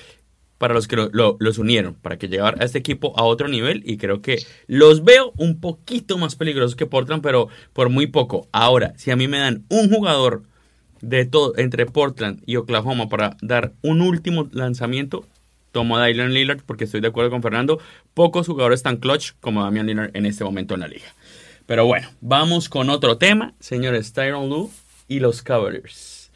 para 0.57 0.73
los 0.73 0.87
que 0.87 0.95
los 1.11 1.57
unieron, 1.57 1.95
para 1.95 2.17
que 2.17 2.29
llevar 2.29 2.55
a 2.61 2.63
este 2.63 2.77
equipo 2.77 3.13
a 3.19 3.23
otro 3.23 3.49
nivel 3.49 3.83
y 3.85 3.97
creo 3.97 4.21
que 4.21 4.37
los 4.67 5.03
veo 5.03 5.33
un 5.37 5.59
poquito 5.59 6.17
más 6.17 6.35
peligrosos 6.35 6.77
que 6.77 6.85
Portland, 6.85 7.21
pero 7.21 7.49
por 7.73 7.89
muy 7.89 8.07
poco. 8.07 8.47
Ahora, 8.53 8.93
si 8.95 9.11
a 9.11 9.17
mí 9.17 9.27
me 9.27 9.39
dan 9.39 9.65
un 9.67 9.89
jugador 9.89 10.43
de 11.01 11.25
todo 11.25 11.53
entre 11.57 11.85
Portland 11.85 12.41
y 12.45 12.55
Oklahoma 12.55 13.09
para 13.09 13.35
dar 13.41 13.73
un 13.81 14.01
último 14.01 14.47
lanzamiento, 14.53 15.27
tomo 15.73 15.97
a 15.97 16.07
Damian 16.07 16.33
Lillard 16.33 16.61
porque 16.65 16.85
estoy 16.85 17.01
de 17.01 17.09
acuerdo 17.09 17.31
con 17.31 17.41
Fernando. 17.41 17.79
Pocos 18.13 18.47
jugadores 18.47 18.83
tan 18.83 18.95
clutch 18.97 19.33
como 19.41 19.63
Damian 19.63 19.87
Lillard 19.87 20.11
en 20.15 20.25
este 20.25 20.45
momento 20.45 20.75
en 20.75 20.79
la 20.79 20.87
liga. 20.87 21.13
Pero 21.65 21.85
bueno, 21.85 22.07
vamos 22.21 22.69
con 22.69 22.89
otro 22.89 23.17
tema, 23.17 23.53
señores 23.59 24.13
Tyron 24.13 24.47
Lue 24.47 24.69
y 25.09 25.19
los 25.19 25.41
Cavaliers. 25.41 26.31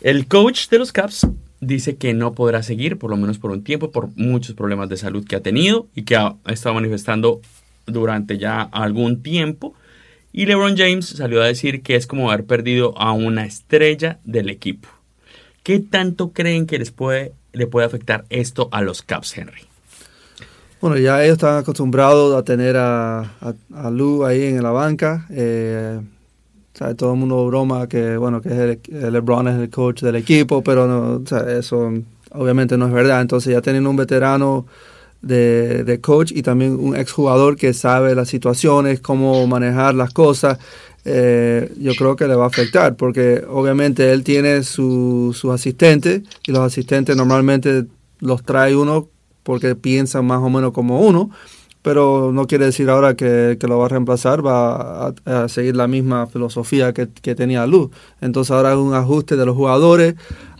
El 0.00 0.26
coach 0.26 0.68
de 0.68 0.78
los 0.78 0.92
Caps 0.92 1.26
dice 1.60 1.96
que 1.96 2.14
no 2.14 2.32
podrá 2.32 2.62
seguir, 2.62 2.98
por 2.98 3.10
lo 3.10 3.16
menos 3.16 3.38
por 3.38 3.50
un 3.50 3.64
tiempo, 3.64 3.90
por 3.90 4.16
muchos 4.16 4.54
problemas 4.54 4.88
de 4.88 4.96
salud 4.96 5.26
que 5.26 5.36
ha 5.36 5.42
tenido 5.42 5.88
y 5.94 6.02
que 6.02 6.16
ha 6.16 6.36
estado 6.46 6.76
manifestando 6.76 7.40
durante 7.86 8.38
ya 8.38 8.62
algún 8.62 9.22
tiempo. 9.22 9.74
Y 10.32 10.46
LeBron 10.46 10.76
James 10.76 11.06
salió 11.06 11.42
a 11.42 11.46
decir 11.46 11.82
que 11.82 11.96
es 11.96 12.06
como 12.06 12.30
haber 12.30 12.46
perdido 12.46 12.96
a 12.96 13.12
una 13.12 13.44
estrella 13.44 14.20
del 14.24 14.50
equipo. 14.50 14.88
¿Qué 15.68 15.80
tanto 15.80 16.32
creen 16.32 16.66
que 16.66 16.78
les 16.78 16.92
puede, 16.92 17.34
le 17.52 17.66
puede 17.66 17.84
afectar 17.84 18.24
esto 18.30 18.70
a 18.72 18.80
los 18.80 19.02
Caps, 19.02 19.36
Henry? 19.36 19.60
Bueno, 20.80 20.96
ya 20.96 21.22
ellos 21.22 21.34
están 21.34 21.58
acostumbrados 21.58 22.34
a 22.34 22.42
tener 22.42 22.78
a, 22.78 23.34
a, 23.74 23.90
Lou 23.90 24.24
ahí 24.24 24.44
en 24.44 24.62
la 24.62 24.70
banca. 24.70 25.26
Eh, 25.28 26.00
todo 26.96 27.12
el 27.12 27.18
mundo 27.18 27.46
broma 27.48 27.86
que, 27.86 28.16
bueno, 28.16 28.40
que 28.40 28.48
el, 28.48 29.12
LeBron 29.12 29.46
es 29.48 29.60
el 29.60 29.68
coach 29.68 30.00
del 30.00 30.16
equipo, 30.16 30.64
pero 30.64 30.86
no, 30.86 31.22
eso 31.46 31.92
obviamente 32.30 32.78
no 32.78 32.86
es 32.86 32.92
verdad. 32.94 33.20
Entonces 33.20 33.52
ya 33.52 33.60
tienen 33.60 33.86
un 33.86 33.96
veterano 33.96 34.64
de, 35.20 35.98
coach 36.00 36.32
y 36.34 36.42
también 36.42 36.78
un 36.80 36.96
exjugador 36.96 37.56
que 37.56 37.74
sabe 37.74 38.14
las 38.14 38.28
situaciones, 38.28 39.00
cómo 39.00 39.46
manejar 39.46 39.94
las 39.94 40.12
cosas, 40.12 40.58
eh, 41.04 41.72
yo 41.78 41.94
creo 41.94 42.16
que 42.16 42.26
le 42.26 42.34
va 42.34 42.44
a 42.44 42.48
afectar, 42.48 42.96
porque 42.96 43.44
obviamente 43.48 44.12
él 44.12 44.24
tiene 44.24 44.62
sus 44.62 45.36
su 45.36 45.52
asistentes 45.52 46.22
y 46.46 46.52
los 46.52 46.60
asistentes 46.60 47.16
normalmente 47.16 47.86
los 48.20 48.42
trae 48.42 48.74
uno 48.76 49.08
porque 49.42 49.74
piensan 49.74 50.26
más 50.26 50.42
o 50.42 50.50
menos 50.50 50.72
como 50.72 51.00
uno 51.00 51.30
pero 51.82 52.32
no 52.32 52.46
quiere 52.46 52.66
decir 52.66 52.90
ahora 52.90 53.14
que, 53.14 53.56
que 53.58 53.66
lo 53.66 53.78
va 53.78 53.86
a 53.86 53.88
reemplazar, 53.88 54.44
va 54.44 55.14
a, 55.24 55.48
seguir 55.48 55.76
la 55.76 55.86
misma 55.86 56.26
filosofía 56.26 56.92
que, 56.92 57.08
que, 57.08 57.34
tenía 57.34 57.66
Luz. 57.66 57.90
Entonces 58.20 58.50
ahora 58.50 58.72
es 58.72 58.76
un 58.76 58.92
ajuste 58.92 59.36
de 59.36 59.46
los 59.46 59.56
jugadores 59.56 60.16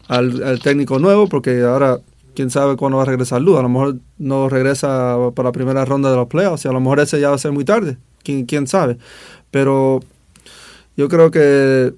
al, 0.06 0.58
técnico 0.62 0.98
nuevo, 0.98 1.28
porque 1.28 1.62
ahora 1.62 1.98
quién 2.34 2.50
sabe 2.50 2.76
cuándo 2.76 2.96
va 2.96 3.02
a 3.02 3.06
regresar 3.06 3.42
Luz. 3.42 3.58
A 3.58 3.62
lo 3.62 3.68
mejor 3.68 3.96
no 4.16 4.48
regresa 4.48 5.18
para 5.34 5.48
la 5.48 5.52
primera 5.52 5.84
ronda 5.84 6.10
de 6.10 6.16
los 6.16 6.28
playoffs, 6.28 6.64
y 6.64 6.68
a 6.68 6.72
lo 6.72 6.80
mejor 6.80 7.00
ese 7.00 7.20
ya 7.20 7.28
va 7.28 7.34
a 7.34 7.38
ser 7.38 7.52
muy 7.52 7.64
tarde, 7.64 7.98
quién, 8.22 8.46
quién 8.46 8.66
sabe. 8.66 8.96
Pero 9.50 10.00
yo 10.98 11.08
creo 11.08 11.30
que 11.30 11.94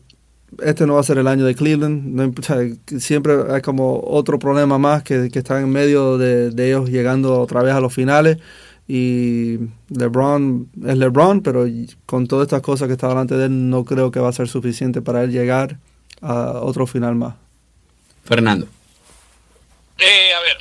este 0.63 0.87
no 0.87 0.95
va 0.95 1.01
a 1.01 1.05
ser 1.05 1.17
el 1.19 1.27
año 1.27 1.47
de 1.47 1.55
Cleveland. 1.55 3.01
siempre 3.01 3.33
hay 3.51 3.63
como 3.63 3.99
otro 4.05 4.39
problema 4.39 4.79
más 4.79 5.03
que, 5.03 5.31
que 5.31 5.39
está 5.39 5.59
en 5.59 5.71
medio 5.71 6.19
de, 6.19 6.51
de 6.51 6.69
ellos 6.69 6.91
llegando 6.91 7.41
otra 7.41 7.63
vez 7.63 7.75
a 7.75 7.81
los 7.81 7.95
finales 7.95 8.37
y 8.87 9.57
LeBron 9.89 10.69
es 10.85 10.97
LeBron, 10.99 11.43
pero 11.43 11.65
con 12.05 12.27
todas 12.27 12.47
estas 12.47 12.61
cosas 12.61 12.89
que 12.89 12.95
está 12.95 13.09
delante 13.09 13.37
de 13.37 13.47
él, 13.47 13.71
no 13.71 13.85
creo 13.85 14.11
que 14.11 14.21
va 14.21 14.29
a 14.29 14.33
ser 14.33 14.49
suficiente 14.49 15.01
para 15.01 15.23
él 15.23 15.31
llegar 15.31 15.79
a 16.21 16.61
otro 16.61 16.87
final 16.87 17.15
más. 17.15 17.37
Fernando. 18.25 18.67
Eh, 19.97 20.35
a 20.35 20.41
ver, 20.41 20.59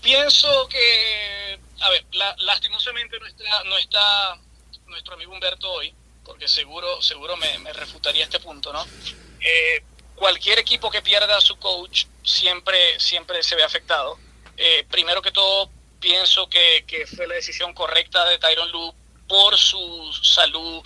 pienso 0.00 0.48
que, 0.70 1.58
a 1.80 1.90
ver, 1.90 2.06
lastimosamente 2.46 3.18
no 3.18 3.26
está, 3.26 3.64
no 3.64 3.76
está 3.76 4.40
nuestro 4.86 5.14
amigo 5.14 5.32
Humberto 5.32 5.68
hoy, 5.68 5.92
porque 6.30 6.46
seguro, 6.46 7.02
seguro 7.02 7.36
me, 7.36 7.72
refutaría 7.72 8.22
este 8.22 8.38
punto, 8.38 8.72
¿no? 8.72 8.86
Eh, 9.40 9.82
cualquier 10.14 10.60
equipo 10.60 10.88
que 10.88 11.02
pierda 11.02 11.36
a 11.36 11.40
su 11.40 11.58
coach 11.58 12.04
siempre, 12.22 13.00
siempre 13.00 13.42
se 13.42 13.56
ve 13.56 13.64
afectado. 13.64 14.16
Eh, 14.56 14.86
primero 14.88 15.20
que 15.22 15.32
todo, 15.32 15.68
pienso 15.98 16.48
que, 16.48 16.84
fue 17.16 17.26
la 17.26 17.34
decisión 17.34 17.74
correcta 17.74 18.24
de 18.26 18.38
Tyron 18.38 18.70
Lu 18.70 18.94
por 19.26 19.58
su 19.58 20.12
salud 20.22 20.84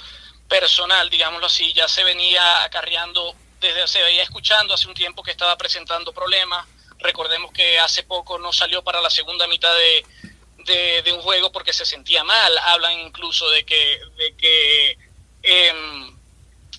personal, 0.48 1.10
digámoslo 1.10 1.46
así, 1.46 1.74
ya 1.74 1.88
se 1.88 2.04
venía 2.04 2.64
acarreando, 2.64 3.34
desde 3.60 3.86
se 3.86 4.02
veía 4.02 4.22
escuchando 4.22 4.72
hace 4.72 4.88
un 4.88 4.94
tiempo 4.94 5.22
que 5.22 5.32
estaba 5.32 5.58
presentando 5.58 6.14
problemas. 6.14 6.66
Recordemos 7.00 7.52
que 7.52 7.78
hace 7.78 8.02
poco 8.04 8.38
no 8.38 8.50
salió 8.50 8.82
para 8.82 9.02
la 9.02 9.10
segunda 9.10 9.46
mitad 9.46 9.74
de, 9.74 11.12
un 11.12 11.20
juego 11.20 11.52
porque 11.52 11.74
se 11.74 11.84
sentía 11.84 12.24
mal. 12.24 12.56
Hablan 12.64 12.98
incluso 12.98 13.50
de 13.50 13.66
que, 13.66 14.00
de 14.16 14.34
que 14.38 14.96
em, 15.44 16.16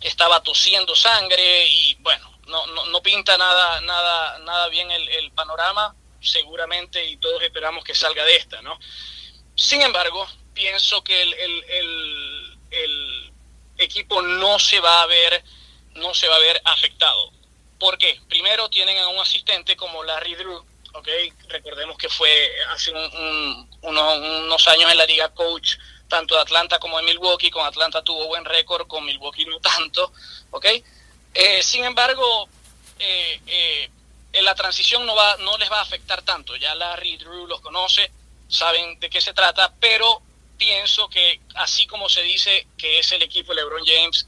estaba 0.01 0.41
tosiendo 0.43 0.95
sangre 0.95 1.67
y 1.67 1.95
bueno, 1.95 2.35
no, 2.47 2.65
no, 2.67 2.85
no 2.87 3.01
pinta 3.01 3.37
nada, 3.37 3.81
nada, 3.81 4.39
nada 4.39 4.67
bien 4.69 4.89
el, 4.91 5.07
el, 5.07 5.31
panorama, 5.31 5.95
seguramente, 6.21 7.03
y 7.05 7.17
todos 7.17 7.41
esperamos 7.43 7.83
que 7.83 7.95
salga 7.95 8.23
de 8.23 8.35
esta, 8.35 8.61
¿no? 8.61 8.79
Sin 9.55 9.81
embargo, 9.81 10.27
pienso 10.53 11.03
que 11.03 11.21
el, 11.21 11.33
el, 11.33 12.57
el, 12.71 13.31
equipo 13.77 14.21
no 14.21 14.57
se 14.57 14.79
va 14.79 15.01
a 15.01 15.05
ver, 15.05 15.43
no 15.95 16.13
se 16.13 16.27
va 16.27 16.35
a 16.37 16.39
ver 16.39 16.61
afectado. 16.63 17.31
¿Por 17.77 17.97
qué? 17.97 18.21
Primero 18.29 18.69
tienen 18.69 18.97
a 18.99 19.09
un 19.09 19.19
asistente 19.19 19.75
como 19.75 20.03
Larry 20.03 20.35
Drew, 20.35 20.65
¿ok? 20.93 21.07
Recordemos 21.49 21.97
que 21.97 22.07
fue 22.07 22.51
hace 22.69 22.91
un, 22.91 23.69
unos, 23.81 24.17
unos 24.17 24.67
años 24.69 24.89
en 24.91 24.97
la 24.97 25.05
liga 25.05 25.33
coach 25.33 25.75
tanto 26.07 26.35
de 26.35 26.41
Atlanta 26.41 26.79
como 26.79 26.97
de 26.97 27.03
Milwaukee. 27.03 27.51
Con 27.51 27.65
Atlanta 27.65 28.03
tuvo 28.03 28.27
buen 28.27 28.45
récord, 28.45 28.87
con 28.87 29.05
Milwaukee 29.05 29.45
no 29.45 29.59
tanto, 29.59 30.11
¿ok? 30.51 30.65
Eh, 31.33 31.61
sin 31.61 31.83
embargo, 31.83 32.47
eh, 32.99 33.41
eh, 33.45 33.89
en 34.33 34.45
la 34.45 34.55
transición 34.55 35.05
no, 35.05 35.15
va, 35.15 35.37
no 35.37 35.57
les 35.57 35.71
va 35.71 35.79
a 35.79 35.83
afectar 35.83 36.21
tanto. 36.21 36.55
Ya 36.55 36.75
Larry 36.75 37.17
Drew 37.17 37.47
los 37.47 37.61
conoce, 37.61 38.11
saben 38.47 38.99
de 38.99 39.09
qué 39.09 39.21
se 39.21 39.33
trata, 39.33 39.73
pero 39.79 40.21
pienso 40.57 41.09
que 41.09 41.41
así 41.55 41.85
como 41.87 42.07
se 42.07 42.21
dice 42.21 42.67
que 42.77 42.99
es 42.99 43.11
el 43.11 43.21
equipo 43.21 43.53
LeBron 43.53 43.83
James, 43.85 44.27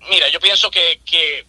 mira, 0.00 0.28
yo 0.28 0.40
pienso 0.40 0.70
que, 0.70 1.00
que 1.06 1.46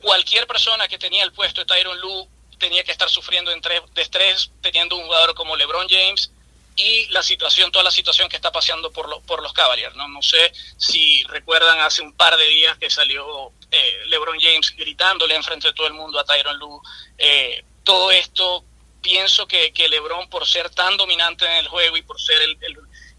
cualquier 0.00 0.46
persona 0.46 0.88
que 0.88 0.98
tenía 0.98 1.24
el 1.24 1.32
puesto 1.32 1.60
de 1.60 1.66
Tyron 1.66 2.00
Lue 2.00 2.28
tenía 2.58 2.82
que 2.82 2.90
estar 2.90 3.08
sufriendo 3.08 3.52
de 3.52 4.02
estrés 4.02 4.50
teniendo 4.60 4.96
un 4.96 5.04
jugador 5.04 5.34
como 5.34 5.56
LeBron 5.56 5.88
James 5.88 6.32
y 6.78 7.06
la 7.08 7.24
situación, 7.24 7.72
toda 7.72 7.82
la 7.82 7.90
situación 7.90 8.28
que 8.28 8.36
está 8.36 8.52
pasando 8.52 8.92
por, 8.92 9.20
por 9.22 9.42
los 9.42 9.52
Cavaliers. 9.52 9.96
¿no? 9.96 10.06
no 10.06 10.22
sé 10.22 10.52
si 10.76 11.24
recuerdan 11.24 11.80
hace 11.80 12.02
un 12.02 12.12
par 12.12 12.36
de 12.36 12.46
días 12.46 12.78
que 12.78 12.88
salió 12.88 13.52
eh, 13.72 14.02
LeBron 14.06 14.38
James 14.40 14.74
gritándole 14.76 15.34
enfrente 15.34 15.68
de 15.68 15.74
todo 15.74 15.88
el 15.88 15.94
mundo 15.94 16.20
a 16.20 16.24
Tyron 16.24 16.56
Lue. 16.56 16.80
Eh, 17.18 17.64
todo 17.82 18.12
esto, 18.12 18.64
pienso 19.02 19.48
que, 19.48 19.72
que, 19.72 19.88
LeBron, 19.88 20.30
por 20.30 20.46
ser 20.46 20.70
tan 20.70 20.96
dominante 20.96 21.46
en 21.46 21.54
el 21.54 21.68
juego 21.68 21.96
y 21.96 22.02
por 22.02 22.20
ser 22.20 22.40
el, 22.42 22.56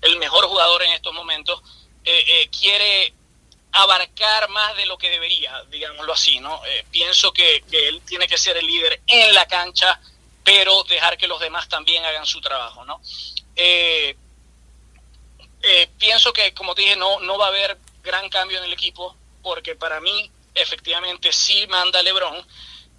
el, 0.02 0.18
mejor 0.20 0.46
jugador 0.46 0.84
en 0.84 0.94
estos 0.94 1.14
momentos, 1.14 1.62
eh, 2.06 2.50
quiere 2.58 3.14
abarcar 3.74 4.48
más 4.50 4.78
de 4.78 4.86
lo 4.86 4.98
que 4.98 5.10
debería, 5.10 5.64
digámoslo 5.70 6.14
así, 6.14 6.40
¿no? 6.40 6.60
pienso 6.90 7.32
que, 7.34 7.64
que 7.70 7.90
él 7.90 8.02
tiene 8.06 8.28
que 8.28 8.38
ser 8.38 8.58
el 8.58 8.66
líder 8.66 9.02
en 9.06 9.34
la 9.36 9.48
cancha, 9.48 10.00
pero 10.44 10.84
dejar 10.86 11.18
que 11.18 11.28
los 11.28 11.40
demás 11.40 11.70
también 11.70 12.04
hagan 12.06 12.26
su 12.26 12.42
trabajo, 12.42 12.84
¿no? 12.86 13.00
Eh, 13.62 14.16
eh, 15.62 15.90
pienso 15.98 16.32
que, 16.32 16.54
como 16.54 16.74
te 16.74 16.82
dije, 16.82 16.96
no, 16.96 17.20
no 17.20 17.38
va 17.38 17.46
a 17.46 17.50
haber 17.50 17.78
gran 18.02 18.30
cambio 18.30 18.58
en 18.58 18.64
el 18.64 18.72
equipo, 18.72 19.18
porque 19.44 19.76
para 19.76 20.00
mí, 20.00 20.32
efectivamente, 20.56 21.34
sí 21.34 21.68
manda 21.68 22.02
LeBron. 22.02 22.46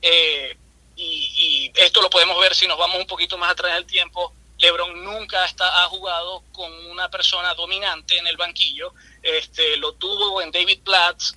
Eh, 0.02 0.56
y, 0.96 1.72
esto 1.74 2.02
lo 2.02 2.10
podemos 2.10 2.38
ver 2.38 2.54
si 2.54 2.66
nos 2.68 2.76
vamos 2.76 2.98
un 2.98 3.06
poquito 3.06 3.38
más 3.38 3.52
atrás 3.52 3.74
del 3.74 3.86
tiempo. 3.86 4.34
LeBron 4.58 5.02
nunca 5.02 5.46
está, 5.46 5.82
ha 5.82 5.88
jugado 5.88 6.42
con 6.52 6.70
una 6.90 7.08
persona 7.08 7.54
dominante 7.54 8.18
en 8.18 8.26
el 8.26 8.36
banquillo. 8.36 8.92
Este, 9.22 9.78
lo 9.78 9.94
tuvo 9.94 10.42
en 10.42 10.50
David 10.50 10.80
Platts 10.84 11.34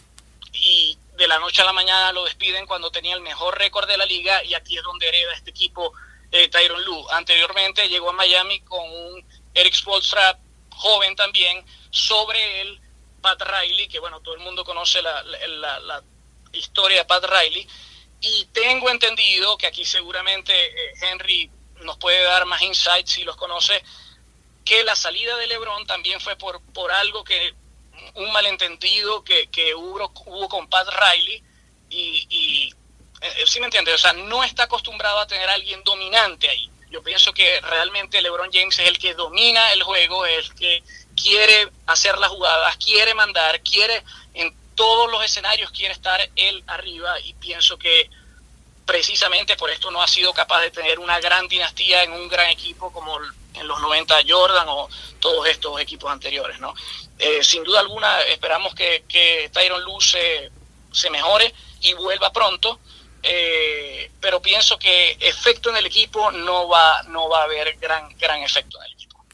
y 0.51 0.97
de 1.15 1.27
la 1.29 1.39
noche 1.39 1.61
a 1.61 1.65
la 1.65 1.71
mañana 1.71 2.11
lo 2.11 2.25
despiden 2.25 2.65
cuando 2.65 2.91
tenía 2.91 3.15
el 3.15 3.21
mejor 3.21 3.57
récord 3.57 3.87
de 3.87 3.95
la 3.95 4.05
liga 4.05 4.43
y 4.43 4.53
aquí 4.53 4.77
es 4.77 4.83
donde 4.83 5.07
hereda 5.07 5.33
este 5.33 5.51
equipo 5.51 5.93
eh, 6.33 6.49
Tyron 6.49 6.83
Lue. 6.83 7.05
Anteriormente 7.11 7.87
llegó 7.87 8.09
a 8.09 8.13
Miami 8.13 8.59
con 8.61 8.83
un 8.89 9.25
Eric 9.53 9.73
Spolstra 9.73 10.37
joven 10.71 11.15
también, 11.15 11.63
sobre 11.91 12.61
él 12.61 12.81
Pat 13.21 13.41
Riley, 13.41 13.87
que 13.87 13.99
bueno, 13.99 14.19
todo 14.19 14.35
el 14.35 14.41
mundo 14.41 14.65
conoce 14.65 15.01
la, 15.01 15.23
la, 15.23 16.03
historia 16.51 16.99
de 16.99 17.05
Pat 17.05 17.23
Riley, 17.25 17.67
y 18.21 18.45
tengo 18.51 18.89
entendido 18.89 19.57
que 19.57 19.67
aquí 19.67 19.85
seguramente 19.85 20.53
eh, 20.53 20.93
Henry 21.01 21.49
nos 21.81 21.97
puede 21.97 22.21
dar 22.23 22.45
más 22.45 22.61
insights 22.61 23.11
si 23.11 23.23
los 23.23 23.35
conoce, 23.35 23.83
que 24.65 24.83
la 24.83 24.95
salida 24.95 25.35
de 25.37 25.47
Lebron 25.47 25.85
también 25.87 26.19
fue 26.19 26.35
por, 26.35 26.61
por 26.73 26.91
algo 26.91 27.23
que, 27.23 27.53
un 28.15 28.31
malentendido 28.31 29.23
que, 29.23 29.47
que 29.47 29.73
hubo, 29.73 30.11
hubo 30.25 30.49
con 30.49 30.67
Pat 30.67 30.87
Riley, 30.89 31.43
y, 31.89 32.73
¿sí 33.45 33.59
me 33.59 33.65
entiendes? 33.65 33.95
O 33.95 33.97
sea, 33.97 34.13
no 34.13 34.43
está 34.43 34.63
acostumbrado 34.63 35.19
a 35.19 35.27
tener 35.27 35.49
a 35.49 35.53
alguien 35.53 35.83
dominante 35.83 36.49
ahí. 36.49 36.69
Yo 36.89 37.01
pienso 37.01 37.33
que 37.33 37.59
realmente 37.61 38.21
LeBron 38.21 38.51
James 38.51 38.77
es 38.77 38.87
el 38.87 38.99
que 38.99 39.15
domina 39.15 39.73
el 39.73 39.81
juego, 39.81 40.25
es 40.25 40.45
el 40.45 40.55
que 40.55 40.83
quiere 41.15 41.69
hacer 41.87 42.17
las 42.17 42.29
jugadas, 42.29 42.77
quiere 42.77 43.13
mandar, 43.15 43.61
quiere 43.61 44.03
en 44.33 44.53
todos 44.75 45.11
los 45.11 45.23
escenarios 45.23 45.71
quiere 45.71 45.93
estar 45.93 46.19
él 46.35 46.63
arriba 46.67 47.19
y 47.19 47.33
pienso 47.33 47.77
que 47.77 48.09
precisamente 48.85 49.55
por 49.55 49.69
esto 49.69 49.91
no 49.91 50.01
ha 50.01 50.07
sido 50.07 50.33
capaz 50.33 50.61
de 50.61 50.71
tener 50.71 50.99
una 50.99 51.19
gran 51.19 51.47
dinastía 51.47 52.03
en 52.03 52.11
un 52.11 52.27
gran 52.27 52.49
equipo 52.49 52.91
como 52.91 53.17
en 53.53 53.67
los 53.67 53.79
90 53.79 54.15
Jordan 54.27 54.67
o 54.69 54.89
todos 55.19 55.47
estos 55.47 55.79
equipos 55.79 56.11
anteriores, 56.11 56.59
¿no? 56.59 56.73
Eh, 57.17 57.43
sin 57.43 57.63
duda 57.63 57.79
alguna 57.79 58.21
esperamos 58.21 58.73
que, 58.75 59.05
que 59.07 59.49
Tyron 59.53 59.83
Lue 59.83 60.01
se, 60.01 60.51
se 60.91 61.09
mejore 61.09 61.53
y 61.81 61.93
vuelva 61.93 62.33
pronto 62.33 62.79
eh, 63.23 64.11
pero 64.19 64.41
pienso 64.41 64.77
que 64.77 65.17
efecto 65.19 65.69
en 65.69 65.77
el 65.77 65.85
equipo 65.85 66.31
no 66.31 66.67
va, 66.67 67.03
no 67.09 67.29
va 67.29 67.41
a 67.41 67.43
haber 67.43 67.77
gran, 67.81 68.03
gran 68.19 68.41
efecto 68.41 68.77
en 68.79 68.85
el 68.85 68.93
equipo. 68.93 69.25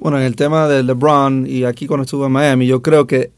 Bueno, 0.00 0.18
en 0.18 0.24
el 0.24 0.36
tema 0.36 0.66
de 0.68 0.82
LeBron 0.82 1.46
y 1.46 1.64
aquí 1.64 1.86
cuando 1.86 2.02
estuve 2.04 2.26
en 2.26 2.32
Miami, 2.32 2.66
yo 2.66 2.82
creo 2.82 3.06
que 3.06 3.30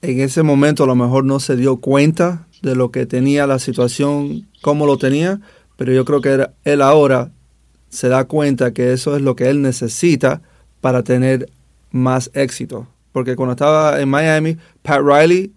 en 0.00 0.20
ese 0.20 0.42
momento 0.42 0.84
a 0.84 0.86
lo 0.86 0.94
mejor 0.94 1.24
no 1.24 1.38
se 1.40 1.56
dio 1.56 1.76
cuenta 1.76 2.46
de 2.62 2.74
lo 2.74 2.90
que 2.90 3.06
tenía 3.06 3.46
la 3.46 3.58
situación, 3.58 4.48
cómo 4.62 4.86
lo 4.86 4.96
tenía, 4.96 5.40
pero 5.76 5.92
yo 5.92 6.04
creo 6.04 6.20
que 6.20 6.48
él 6.64 6.82
ahora 6.82 7.30
se 7.90 8.08
da 8.08 8.24
cuenta 8.24 8.72
que 8.72 8.92
eso 8.92 9.16
es 9.16 9.22
lo 9.22 9.36
que 9.36 9.50
él 9.50 9.60
necesita 9.60 10.40
para 10.80 11.02
tener 11.02 11.50
más 11.90 12.30
éxito. 12.34 12.88
Porque 13.12 13.36
cuando 13.36 13.52
estaba 13.52 14.00
en 14.00 14.08
Miami, 14.08 14.56
Pat 14.82 15.02
Riley 15.02 15.52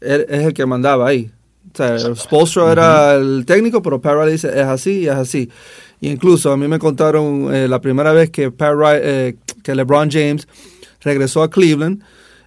es 0.00 0.28
el 0.28 0.54
que 0.54 0.64
mandaba 0.66 1.08
ahí. 1.08 1.32
O 1.72 1.76
sea, 1.76 2.14
Spolstra 2.14 2.72
era 2.72 3.14
el 3.14 3.44
técnico, 3.46 3.82
pero 3.82 4.00
Pat 4.00 4.14
Riley 4.14 4.32
dice, 4.32 4.48
es 4.48 4.66
así 4.66 5.00
y 5.00 5.06
es 5.08 5.14
así. 5.14 5.50
Y 6.00 6.10
incluso 6.10 6.50
a 6.50 6.56
mí 6.56 6.66
me 6.66 6.78
contaron 6.78 7.54
eh, 7.54 7.68
la 7.68 7.80
primera 7.80 8.12
vez 8.12 8.30
que, 8.30 8.50
Pat 8.50 8.74
eh, 8.94 9.36
que 9.62 9.74
LeBron 9.74 10.10
James 10.10 10.48
regresó 11.00 11.42
a 11.42 11.50
Cleveland, 11.50 12.02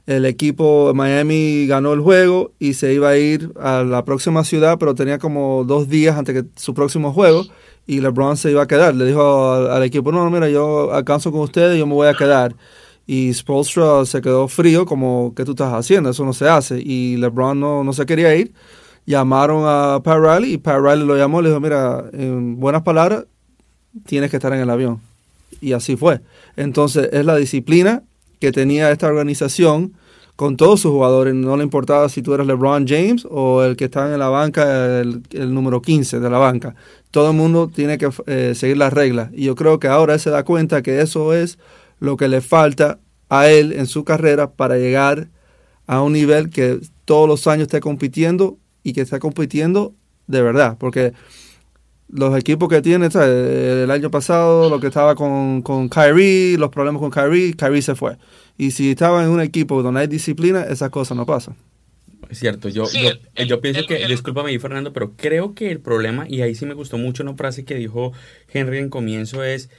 el 0.06 0.26
equipo 0.26 0.92
Miami 0.94 1.66
ganó 1.66 1.94
el 1.94 2.02
juego 2.02 2.52
y 2.60 2.74
se 2.74 2.94
iba 2.94 3.10
a 3.10 3.18
ir 3.18 3.52
a 3.60 3.84
la 3.84 4.06
próxima 4.06 4.44
ciudad, 4.44 4.78
pero 4.78 4.94
tenía 4.94 5.18
como 5.18 5.64
dos 5.66 5.90
días 5.90 6.18
antes 6.18 6.36
que 6.36 6.50
su 6.56 6.74
próximo 6.74 7.12
juego 7.12 7.46
y 7.88 8.02
LeBron 8.02 8.38
se 8.38 8.52
iba 8.52 8.64
a 8.64 8.68
quedar. 8.68 8.94
Le 8.94 9.06
dijo 9.06 9.54
al, 9.54 9.84
equipo, 9.84 10.12
no, 10.12 10.30
mira, 10.30 10.50
yo 10.50 10.94
alcanzo 10.94 11.32
con 11.32 11.42
ustedes, 11.42 11.80
yo 11.80 11.88
me 11.88 11.94
voy 11.94 12.08
a 12.08 12.14
quedar. 12.14 12.56
Y 13.08 13.34
Spolstra 13.34 14.06
se 14.06 14.22
quedó 14.22 14.48
frío, 14.48 14.86
como, 14.86 15.34
¿qué 15.36 15.46
tú 15.46 15.52
estás 15.52 15.74
haciendo? 15.74 16.10
Eso 16.10 16.26
no 16.26 16.34
se 16.34 16.50
hace. 16.50 16.82
Y 16.82 17.18
LeBron 17.18 17.60
no, 17.60 17.84
no 17.84 17.94
se 17.94 18.06
quería 18.06 18.36
ir 18.36 18.54
llamaron 19.06 19.64
a 19.66 20.02
Pat 20.04 20.20
Riley 20.20 20.54
y 20.54 20.58
Pat 20.58 20.80
Riley 20.82 21.06
lo 21.06 21.16
llamó 21.18 21.40
y 21.40 21.44
le 21.44 21.50
dijo, 21.50 21.62
mira, 21.62 22.06
en 22.14 22.60
buenas 22.60 22.82
palabras, 22.82 23.26
tienes 24.06 24.30
que 24.30 24.38
estar 24.38 24.54
en 24.54 24.60
el 24.60 24.70
avión. 24.70 25.00
Y 25.62 25.74
así 25.74 25.96
fue. 25.96 26.22
Entonces 26.56 27.10
es 27.12 27.26
la 27.26 27.36
disciplina 27.36 28.04
que 28.40 28.52
tenía 28.52 28.92
esta 28.92 29.08
organización 29.08 29.94
con 30.36 30.58
todos 30.58 30.82
sus 30.82 30.92
jugadores, 30.92 31.34
no 31.34 31.56
le 31.56 31.64
importaba 31.64 32.10
si 32.10 32.22
tú 32.22 32.34
eras 32.34 32.46
LeBron 32.46 32.86
James 32.86 33.26
o 33.30 33.64
el 33.64 33.78
que 33.78 33.86
está 33.86 34.12
en 34.12 34.20
la 34.20 34.28
banca, 34.28 35.00
el, 35.00 35.24
número 35.54 35.82
15 35.82 36.20
de 36.20 36.30
la 36.30 36.38
banca. 36.38 36.76
Todo 37.10 37.32
el 37.32 37.38
mundo 37.38 37.72
tiene 37.74 37.98
que 37.98 38.10
eh, 38.28 38.54
seguir 38.54 38.78
las 38.78 38.92
reglas. 38.92 39.30
Y 39.34 39.46
yo 39.46 39.56
creo 39.56 39.80
que 39.80 39.88
ahora 39.88 40.16
él 40.16 40.20
se 40.20 40.30
da 40.30 40.44
cuenta 40.44 40.82
que 40.82 41.00
eso 41.00 41.34
es 41.34 41.58
lo 42.00 42.18
que 42.18 42.28
le 42.28 42.42
falta 42.42 43.00
a 43.30 43.50
él 43.50 43.72
en 43.72 43.88
su 43.88 44.04
carrera 44.04 44.52
para 44.52 44.78
llegar 44.78 45.30
a 45.88 46.02
un 46.02 46.12
nivel 46.12 46.50
que 46.50 46.80
todos 47.06 47.30
los 47.30 47.48
años 47.48 47.64
esté 47.64 47.80
compitiendo 47.80 48.58
y 48.86 48.94
que 48.94 49.02
está 49.02 49.20
compitiendo 49.20 49.96
de 50.28 50.42
verdad, 50.44 50.78
porque 50.80 51.12
los 52.08 52.38
equipos 52.38 52.70
que 52.70 52.84
tiene, 52.84 53.08
el 53.08 53.90
año 53.90 54.12
pasado, 54.12 54.70
lo 54.70 54.80
que 54.80 54.88
estaba 54.88 55.16
con, 55.16 55.64
con 55.64 55.90
Kyrie, 55.90 56.58
los 56.58 56.70
problemas 56.70 57.02
con 57.02 57.10
Kyrie, 57.10 57.56
Kyrie 57.56 57.82
se 57.82 57.96
fue. 57.96 58.18
Y 58.58 58.72
si 58.72 58.92
estaba 58.92 59.24
en 59.24 59.32
un 59.32 59.42
equipo 59.42 59.82
donde 59.82 60.02
hay 60.02 60.08
disciplina, 60.08 60.64
esas 60.64 60.92
cosas 60.92 61.18
no 61.18 61.26
pasan. 61.26 61.56
Es 62.30 62.40
cierto, 62.40 62.70
yo, 62.70 62.86
yo, 63.48 63.62
pienso 63.62 63.86
que, 63.88 64.06
discúlpame 64.08 64.58
Fernando, 64.60 64.94
pero 64.94 65.14
creo 65.16 65.56
que 65.56 65.72
el 65.72 65.80
problema, 65.80 66.26
y 66.30 66.42
ahí 66.42 66.54
sí 66.54 66.68
me 66.68 66.76
gustó 66.76 67.00
mucho 67.00 67.24
una 67.24 67.34
frase 67.34 67.66
que 67.66 67.74
dijo 67.74 68.14
Henry 68.54 68.78
en 68.78 68.90
comienzo, 68.90 69.44
es 69.44 69.70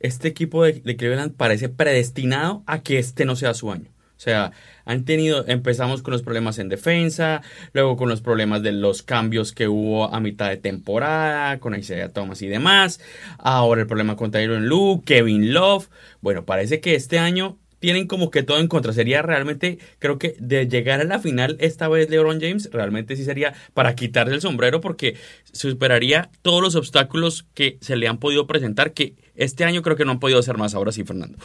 este 0.00 0.28
equipo 0.28 0.64
de, 0.64 0.74
de 0.74 0.96
Cleveland 0.96 1.34
parece 1.34 1.70
predestinado 1.70 2.62
a 2.66 2.82
que 2.82 2.98
este 2.98 3.24
no 3.24 3.36
sea 3.36 3.54
su 3.54 3.70
año. 3.70 3.93
O 4.16 4.20
sea, 4.24 4.52
han 4.84 5.04
tenido, 5.04 5.44
empezamos 5.48 6.02
con 6.02 6.12
los 6.12 6.22
problemas 6.22 6.58
en 6.58 6.68
defensa, 6.68 7.42
luego 7.72 7.96
con 7.96 8.08
los 8.08 8.20
problemas 8.20 8.62
de 8.62 8.72
los 8.72 9.02
cambios 9.02 9.52
que 9.52 9.68
hubo 9.68 10.12
a 10.12 10.20
mitad 10.20 10.48
de 10.48 10.56
temporada, 10.56 11.58
con 11.58 11.74
Isaiah 11.74 12.10
Thomas 12.10 12.40
y 12.42 12.46
demás. 12.46 13.00
Ahora 13.38 13.82
el 13.82 13.86
problema 13.86 14.16
con 14.16 14.30
Tyron 14.30 14.68
Lue, 14.68 15.02
Kevin 15.04 15.52
Love. 15.52 15.88
Bueno, 16.20 16.44
parece 16.44 16.80
que 16.80 16.94
este 16.94 17.18
año 17.18 17.58
tienen 17.84 18.06
como 18.06 18.30
que 18.30 18.42
todo 18.42 18.60
en 18.60 18.68
contra. 18.68 18.94
Sería 18.94 19.20
realmente, 19.20 19.78
creo 19.98 20.18
que 20.18 20.36
de 20.38 20.66
llegar 20.66 21.02
a 21.02 21.04
la 21.04 21.18
final 21.18 21.58
esta 21.60 21.86
vez 21.86 22.08
LeBron 22.08 22.40
James, 22.40 22.70
realmente 22.72 23.14
sí 23.14 23.24
sería 23.24 23.52
para 23.74 23.94
quitarse 23.94 24.32
el 24.32 24.40
sombrero 24.40 24.80
porque 24.80 25.16
superaría 25.52 26.30
todos 26.40 26.62
los 26.62 26.76
obstáculos 26.76 27.44
que 27.52 27.76
se 27.82 27.96
le 27.96 28.08
han 28.08 28.16
podido 28.16 28.46
presentar, 28.46 28.94
que 28.94 29.16
este 29.34 29.64
año 29.64 29.82
creo 29.82 29.96
que 29.96 30.06
no 30.06 30.12
han 30.12 30.18
podido 30.18 30.38
hacer 30.38 30.56
más. 30.56 30.74
Ahora 30.74 30.92
sí, 30.92 31.04
Fernando. 31.04 31.36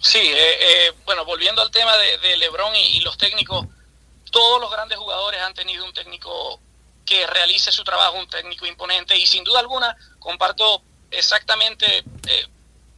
Sí, 0.00 0.18
eh, 0.18 0.86
eh, 0.86 0.92
bueno, 1.04 1.24
volviendo 1.24 1.62
al 1.62 1.70
tema 1.70 1.96
de, 1.96 2.36
LeBron 2.36 2.74
y, 2.76 3.00
los 3.00 3.16
técnicos, 3.16 3.66
todos 4.30 4.60
los 4.60 4.70
grandes 4.70 4.98
jugadores 4.98 5.40
han 5.40 5.54
tenido 5.54 5.84
un 5.84 5.92
técnico 5.92 6.60
que 7.04 7.26
realice 7.26 7.72
su 7.72 7.84
trabajo, 7.84 8.18
un 8.18 8.28
técnico 8.28 8.66
imponente 8.66 9.16
y 9.16 9.26
sin 9.26 9.44
duda 9.44 9.60
alguna 9.60 9.96
comparto 10.18 10.82
exactamente 11.10 12.04
eh, 12.28 12.46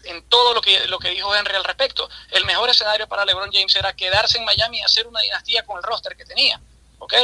en 0.04 0.22
todo 0.28 0.54
lo 0.54 0.60
que, 0.60 0.86
lo 0.86 0.98
que 0.98 1.10
dijo 1.10 1.34
Henry 1.34 1.54
al 1.54 1.64
respecto. 1.64 2.08
El 2.30 2.44
mejor 2.46 2.70
escenario 2.70 3.06
para 3.06 3.24
LeBron 3.24 3.52
James 3.52 3.76
era 3.76 3.94
quedarse 3.94 4.38
en 4.38 4.44
Miami 4.44 4.78
y 4.78 4.82
hacer 4.82 5.06
una 5.06 5.20
dinastía 5.20 5.64
con 5.64 5.76
el 5.76 5.82
roster 5.82 6.16
que 6.16 6.24
tenía, 6.24 6.60
¿ok? 6.98 7.14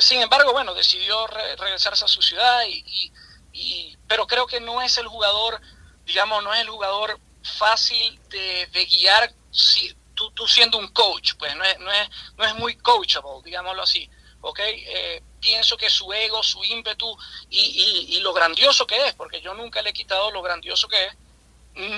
sin 0.00 0.20
embargo, 0.20 0.50
bueno, 0.50 0.74
decidió 0.74 1.24
regresarse 1.28 2.04
a 2.04 2.08
su 2.08 2.20
ciudad 2.20 2.64
y, 2.66 3.12
y, 3.52 3.96
pero 4.08 4.26
creo 4.26 4.48
que 4.48 4.58
no 4.58 4.82
es 4.82 4.98
el 4.98 5.06
jugador, 5.06 5.60
digamos, 6.04 6.42
no 6.42 6.52
es 6.52 6.62
el 6.62 6.68
jugador 6.68 7.20
fácil 7.42 8.20
de, 8.28 8.86
guiar 8.86 9.32
si, 9.50 9.94
tú, 10.14 10.30
tú, 10.32 10.46
siendo 10.46 10.78
un 10.78 10.88
coach, 10.88 11.34
pues 11.38 11.54
no 11.56 11.64
es, 11.64 11.78
no 11.78 11.92
es, 11.92 12.08
no 12.36 12.44
es 12.44 12.54
muy 12.54 12.76
coachable, 12.76 13.42
digámoslo 13.44 13.82
así. 13.82 14.08
¿ok? 14.40 14.60
Eh, 14.60 15.22
pienso 15.40 15.76
que 15.76 15.90
su 15.90 16.12
ego, 16.12 16.42
su 16.42 16.62
ímpetu 16.64 17.16
y, 17.50 18.06
y, 18.08 18.20
lo 18.20 18.32
grandioso 18.32 18.86
que 18.86 19.06
es, 19.06 19.14
porque 19.14 19.40
yo 19.40 19.54
nunca 19.54 19.82
le 19.82 19.90
he 19.90 19.92
quitado 19.92 20.30
lo 20.30 20.42
grandioso 20.42 20.88
que 20.88 21.06
es, 21.06 21.16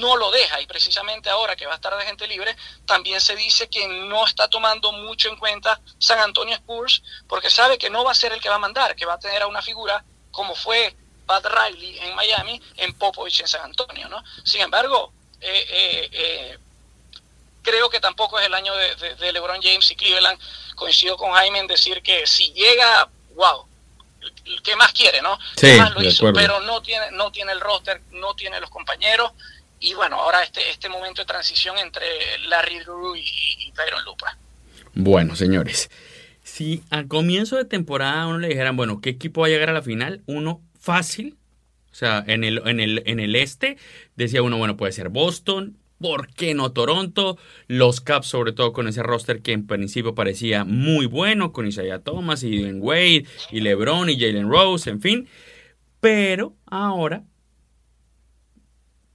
no 0.01 0.17
lo 0.17 0.31
deja 0.31 0.61
y 0.61 0.67
precisamente 0.67 1.31
ahora 1.31 1.57
que 1.57 1.67
va 1.67 1.73
a 1.73 1.77
estar 1.77 1.97
de 1.97 2.05
gente 2.05 2.27
libre, 2.27 2.55
también 2.85 3.21
se 3.21 3.35
dice 3.35 3.69
que 3.69 3.87
no 3.89 4.27
está 4.27 4.49
tomando 4.49 4.93
mucho 4.93 5.31
en 5.31 5.37
cuenta 5.37 5.81
San 5.99 6.19
Antonio 6.19 6.55
Spurs 6.57 7.03
porque 7.27 7.51
sabe 7.51 7.79
que 7.79 7.89
no 7.89 8.05
va 8.05 8.13
a 8.13 8.15
ser 8.15 8.33
el 8.33 8.41
que 8.41 8.51
va 8.51 8.57
a 8.57 8.59
mandar, 8.59 8.95
que 8.95 9.07
va 9.07 9.15
a 9.15 9.19
tener 9.19 9.43
a 9.43 9.47
una 9.47 9.63
figura 9.63 10.05
como 10.31 10.55
fue 10.55 10.95
Pat 11.27 11.47
Riley 11.47 11.99
en 11.99 12.15
Miami, 12.15 12.61
en 12.77 12.93
Popovich 12.95 13.41
en 13.41 13.49
San 13.49 13.63
Antonio, 13.63 14.09
¿no? 14.09 14.23
Sin 14.45 14.61
embargo, 14.61 15.13
creo 17.63 17.91
que 17.91 18.01
tampoco 18.01 18.39
es 18.39 18.47
el 18.47 18.55
año 18.55 18.73
de, 18.75 19.33
LeBron 19.33 19.61
James 19.63 19.91
y 19.91 19.97
Cleveland. 19.97 20.39
Coincido 20.75 21.17
con 21.17 21.33
Jaime 21.33 21.59
en 21.59 21.67
decir 21.67 22.03
que 22.03 22.27
si 22.27 22.53
llega, 22.53 23.09
wow, 23.35 23.67
¿qué 24.63 24.77
más 24.77 24.93
quiere, 24.93 25.21
no? 25.23 25.39
Sí, 25.57 25.73
más 25.79 25.93
lo 25.93 26.03
hizo? 26.03 26.33
Pero 26.33 26.61
no 26.61 26.83
tiene, 26.83 27.11
no 27.13 27.31
tiene 27.31 27.53
el 27.53 27.61
roster, 27.61 28.01
no 28.13 28.35
tiene 28.35 28.61
los 28.61 28.71
compañeros. 28.71 29.33
Y 29.79 29.95
bueno, 29.95 30.17
ahora 30.17 30.43
este, 30.43 30.71
este 30.71 30.89
momento 30.89 31.23
de 31.23 31.27
transición 31.27 31.79
entre 31.79 32.39
Larry 32.49 32.81
Drew 32.81 33.17
y, 33.17 33.25
y 33.59 33.73
Tyron 33.73 34.05
Lupa. 34.05 34.37
Bueno, 34.93 35.37
señores, 35.37 35.91
si 36.43 36.83
al 36.91 37.09
comienzo 37.09 37.57
de 37.57 37.65
temporada 37.65 38.27
uno 38.27 38.39
le 38.39 38.49
dijeran, 38.49 38.77
bueno, 38.77 39.01
¿qué 39.01 39.11
equipo 39.11 39.43
va 39.43 39.47
a 39.47 39.51
llegar 39.51 39.71
a 39.71 39.73
la 39.73 39.83
final? 39.83 40.23
Uno 40.27 40.61
fácil 40.79 41.37
o 41.91 41.95
sea, 41.95 42.25
en 42.27 42.45
el, 42.45 42.63
en 42.67 42.81
el, 42.81 43.03
en 43.07 43.21
el 43.21 43.35
este 43.35 43.77
decía 44.17 44.43
uno, 44.43 44.59
bueno, 44.59 44.77
puede 44.77 44.93
ser 44.93 45.09
Boston, 45.09 45.77
¿por 45.99 46.29
qué 46.29 46.55
no 46.55 46.73
Toronto? 46.73 47.37
Los 47.67 48.01
Caps, 48.01 48.27
sobre 48.27 48.53
todo 48.53 48.73
con 48.73 48.89
ese 48.89 49.03
roster 49.03 49.43
que 49.43 49.53
en 49.53 49.67
principio 49.67 50.15
parecía 50.15 50.65
muy 50.65 51.07
bueno, 51.07 51.53
con 51.53 51.67
Isaiah 51.67 52.01
Thomas 52.01 52.43
y 52.43 52.63
Ben 52.63 52.79
Wade 52.81 53.27
y 53.51 53.61
LeBron 53.61 54.09
y 54.09 54.19
Jalen 54.19 54.49
Rose, 54.49 54.89
en 54.89 55.01
fin. 55.01 55.29
Pero 56.01 56.57
ahora, 56.67 57.25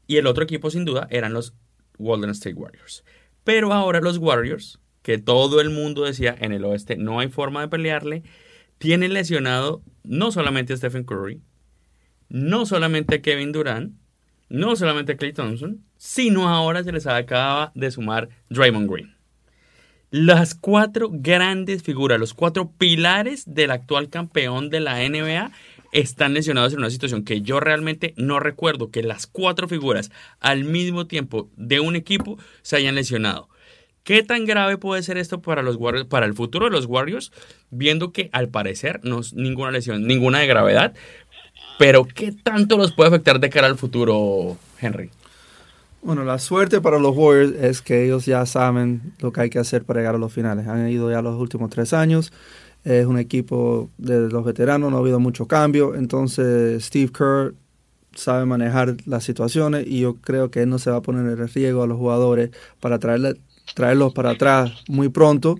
y 0.06 0.18
el 0.18 0.28
otro 0.28 0.44
equipo 0.44 0.70
sin 0.70 0.86
duda 0.86 1.08
eran 1.10 1.34
los 1.34 1.56
Golden 1.98 2.30
State 2.30 2.56
Warriors. 2.56 3.04
Pero 3.44 3.74
ahora 3.74 4.02
los 4.02 4.18
Warriors, 4.18 4.80
que 5.02 5.18
todo 5.18 5.62
el 5.62 5.70
mundo 5.70 6.04
decía 6.04 6.36
en 6.40 6.52
el 6.52 6.66
oeste 6.66 6.98
no 6.98 7.20
hay 7.20 7.30
forma 7.30 7.62
de 7.62 7.68
pelearle, 7.68 8.24
tienen 8.78 9.14
lesionado 9.14 9.82
no 10.04 10.32
solamente 10.32 10.74
a 10.74 10.78
Stephen 10.78 11.04
Curry, 11.04 11.42
no 12.30 12.66
solamente 12.66 13.22
Kevin 13.22 13.52
Durant, 13.52 13.94
no 14.50 14.76
solamente 14.76 15.18
Clay 15.18 15.34
Thompson, 15.34 15.84
sino 15.98 16.48
ahora 16.48 16.84
se 16.84 16.92
les 16.92 17.08
acaba 17.08 17.72
de 17.76 17.92
sumar 17.92 18.30
Draymond 18.50 18.92
Green. 18.92 19.16
Las 20.12 20.56
cuatro 20.56 21.10
grandes 21.12 21.84
figuras, 21.84 22.20
los 22.20 22.34
cuatro 22.34 22.72
pilares 22.78 23.44
del 23.48 23.72
actual 23.72 24.10
campeón 24.10 24.70
de 24.70 24.80
la 24.80 24.98
NBA 24.98 25.52
están 25.92 26.34
lesionados 26.34 26.74
en 26.74 26.80
una 26.80 26.90
situación 26.90 27.24
que 27.24 27.42
yo 27.42 27.60
realmente 27.60 28.14
no 28.16 28.40
recuerdo 28.40 28.92
que 28.92 29.04
las 29.04 29.28
cuatro 29.28 29.68
figuras 29.68 30.12
al 30.40 30.64
mismo 30.64 31.08
tiempo 31.08 31.50
de 31.58 31.80
un 31.80 31.96
equipo 31.96 32.38
se 32.62 32.78
hayan 32.78 32.96
lesionado. 32.96 33.50
¿Qué 34.06 34.22
tan 34.22 34.46
grave 34.46 34.78
puede 34.78 35.02
ser 35.02 35.18
esto 35.18 35.42
para 35.42 35.64
los 35.64 35.78
Warriors, 35.78 36.08
para 36.08 36.28
el 36.28 36.36
futuro 36.36 36.66
de 36.66 36.72
los 36.72 36.86
Warriors? 36.86 37.32
Viendo 37.72 38.12
que 38.12 38.30
al 38.34 38.50
parecer 38.50 39.00
no 39.04 39.20
es 39.20 39.34
ninguna 39.34 39.72
lesión, 39.72 40.06
ninguna 40.06 40.40
de 40.40 40.48
gravedad, 40.48 40.94
pero, 41.78 42.06
¿qué 42.06 42.32
tanto 42.32 42.78
los 42.78 42.94
puede 42.94 43.10
afectar 43.10 43.40
de 43.40 43.50
cara 43.50 43.68
al 43.68 43.78
futuro, 43.78 44.58
Henry? 44.80 45.10
Bueno, 46.02 46.24
la 46.24 46.38
suerte 46.38 46.82
para 46.82 47.00
los 47.00 47.16
Warriors 47.18 47.56
es 47.56 47.82
que 47.82 48.06
ellos 48.06 48.26
ya 48.28 48.46
saben 48.46 49.14
lo 49.20 49.32
que 49.32 49.42
hay 49.42 49.50
que 49.50 49.58
hacer 49.58 49.84
para 49.84 50.02
llegar 50.02 50.16
a 50.16 50.20
los 50.20 50.32
finales. 50.32 50.68
Han 50.68 50.88
ido 50.88 51.10
ya 51.10 51.22
los 51.22 51.40
últimos 51.40 51.72
tres 51.72 51.94
años. 51.94 52.32
Es 52.84 53.08
un 53.08 53.18
equipo 53.18 53.90
de 53.98 54.30
los 54.30 54.46
veteranos, 54.46 54.92
no 54.92 54.98
ha 54.98 55.00
habido 55.00 55.20
mucho 55.20 55.48
cambio. 55.48 55.96
Entonces, 55.96 56.86
Steve 56.86 57.12
Kerr 57.12 57.56
sabe 58.14 58.46
manejar 58.46 58.96
las 59.06 59.24
situaciones 59.24 59.86
y 59.88 60.02
yo 60.02 60.16
creo 60.18 60.52
que 60.52 60.62
él 60.62 60.70
no 60.70 60.78
se 60.78 60.92
va 60.92 60.98
a 60.98 61.02
poner 61.02 61.26
en 61.26 61.48
riesgo 61.48 61.84
a 61.84 61.88
los 61.88 61.98
jugadores 61.98 62.52
para 62.80 63.00
traerle, 63.00 63.36
traerlos 63.74 64.14
para 64.14 64.32
atrás 64.32 64.72
muy 64.88 65.10
pronto 65.10 65.58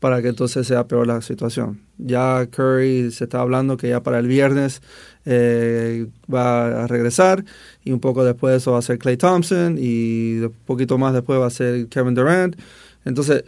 para 0.00 0.22
que 0.22 0.28
entonces 0.28 0.66
sea 0.66 0.86
peor 0.86 1.06
la 1.06 1.20
situación. 1.22 1.80
Ya 1.98 2.46
Curry 2.46 3.10
se 3.10 3.24
está 3.24 3.40
hablando 3.40 3.76
que 3.76 3.88
ya 3.88 4.02
para 4.02 4.18
el 4.18 4.28
viernes 4.28 4.80
eh, 5.30 6.06
va 6.32 6.84
a 6.84 6.86
regresar 6.86 7.44
y 7.84 7.92
un 7.92 8.00
poco 8.00 8.24
después 8.24 8.56
eso 8.56 8.72
va 8.72 8.78
a 8.78 8.82
ser 8.82 8.98
Clay 8.98 9.18
Thompson 9.18 9.76
y 9.78 10.38
un 10.38 10.54
poquito 10.64 10.96
más 10.96 11.12
después 11.12 11.38
va 11.38 11.46
a 11.46 11.50
ser 11.50 11.86
Kevin 11.88 12.14
Durant. 12.14 12.56
Entonces, 13.04 13.44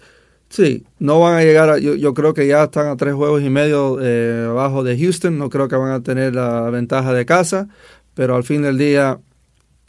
sí, 0.50 0.84
no 0.98 1.20
van 1.20 1.38
a 1.38 1.42
llegar, 1.42 1.70
a, 1.70 1.78
yo, 1.78 1.94
yo, 1.94 2.12
creo 2.12 2.34
que 2.34 2.46
ya 2.46 2.64
están 2.64 2.88
a 2.88 2.96
tres 2.96 3.14
juegos 3.14 3.42
y 3.42 3.48
medio 3.48 3.98
eh, 4.02 4.46
abajo 4.50 4.84
de 4.84 4.98
Houston, 4.98 5.38
no 5.38 5.48
creo 5.48 5.68
que 5.68 5.76
van 5.76 5.92
a 5.92 6.02
tener 6.02 6.34
la 6.34 6.68
ventaja 6.68 7.14
de 7.14 7.24
casa, 7.24 7.68
pero 8.14 8.36
al 8.36 8.44
fin 8.44 8.60
del 8.60 8.76
día 8.76 9.18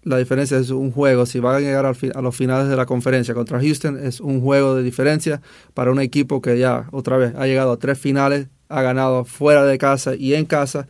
la 0.04 0.17
diferencia 0.17 0.58
es 0.58 0.69
un 0.69 0.91
juego. 0.91 1.25
Si 1.25 1.39
van 1.39 1.58
a 1.58 1.60
llegar 1.60 1.86
a 1.86 2.21
los 2.21 2.36
finales 2.36 2.69
de 2.69 2.75
la 2.77 2.86
conferencia 2.86 3.34
contra 3.34 3.60
Houston, 3.60 3.99
es 4.01 4.21
un 4.21 4.39
juego 4.39 4.75
de 4.75 4.84
diferencia 4.84 5.41
para 5.73 5.91
un 5.91 5.99
equipo 5.99 6.41
que 6.41 6.58
ya 6.58 6.88
otra 6.91 7.17
vez 7.17 7.34
ha 7.36 7.45
llegado 7.47 7.73
a 7.73 7.77
tres 7.77 7.99
finales, 7.99 8.47
ha 8.69 8.82
ganado 8.82 9.25
fuera 9.25 9.65
de 9.65 9.77
casa 9.77 10.15
y 10.15 10.36
en 10.36 10.45
casa. 10.45 10.88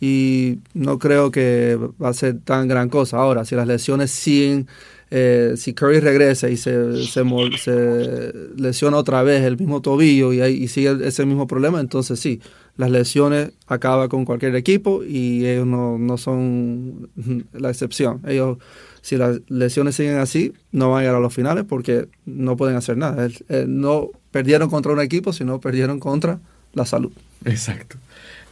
Y 0.00 0.58
no 0.72 0.98
creo 0.98 1.30
que 1.30 1.78
va 2.02 2.08
a 2.08 2.14
ser 2.14 2.38
tan 2.40 2.68
gran 2.68 2.88
cosa. 2.88 3.18
Ahora, 3.18 3.44
si 3.44 3.54
las 3.54 3.66
lesiones 3.66 4.10
siguen, 4.10 4.66
eh, 5.10 5.54
si 5.56 5.74
Curry 5.74 6.00
regresa 6.00 6.48
y 6.48 6.56
se, 6.56 7.04
se, 7.06 8.32
lesiona 8.56 8.96
otra 8.96 9.22
vez 9.22 9.42
el 9.42 9.58
mismo 9.58 9.82
tobillo 9.82 10.32
y, 10.32 10.40
y 10.40 10.68
sigue 10.68 10.96
ese 11.06 11.26
mismo 11.26 11.46
problema, 11.46 11.80
entonces 11.80 12.18
sí, 12.18 12.40
las 12.76 12.90
lesiones 12.90 13.50
acaban 13.66 14.08
con 14.08 14.24
cualquier 14.24 14.54
equipo 14.56 15.04
y 15.04 15.46
ellos 15.46 15.66
no, 15.66 15.98
no 15.98 16.16
son 16.16 17.10
la 17.52 17.68
excepción. 17.68 18.22
Ellos, 18.26 18.56
si 19.02 19.16
las 19.16 19.40
lesiones 19.48 19.96
siguen 19.96 20.16
así, 20.16 20.54
no 20.72 20.90
van 20.90 21.00
a 21.00 21.02
llegar 21.02 21.16
a 21.16 21.20
los 21.20 21.34
finales 21.34 21.64
porque 21.68 22.08
no 22.24 22.56
pueden 22.56 22.76
hacer 22.76 22.96
nada. 22.96 23.28
no 23.66 24.08
perdieron 24.30 24.70
contra 24.70 24.92
un 24.92 25.00
equipo, 25.00 25.32
sino 25.32 25.60
perdieron 25.60 26.00
contra 26.00 26.40
la 26.72 26.86
salud. 26.86 27.12
Exacto. 27.44 27.96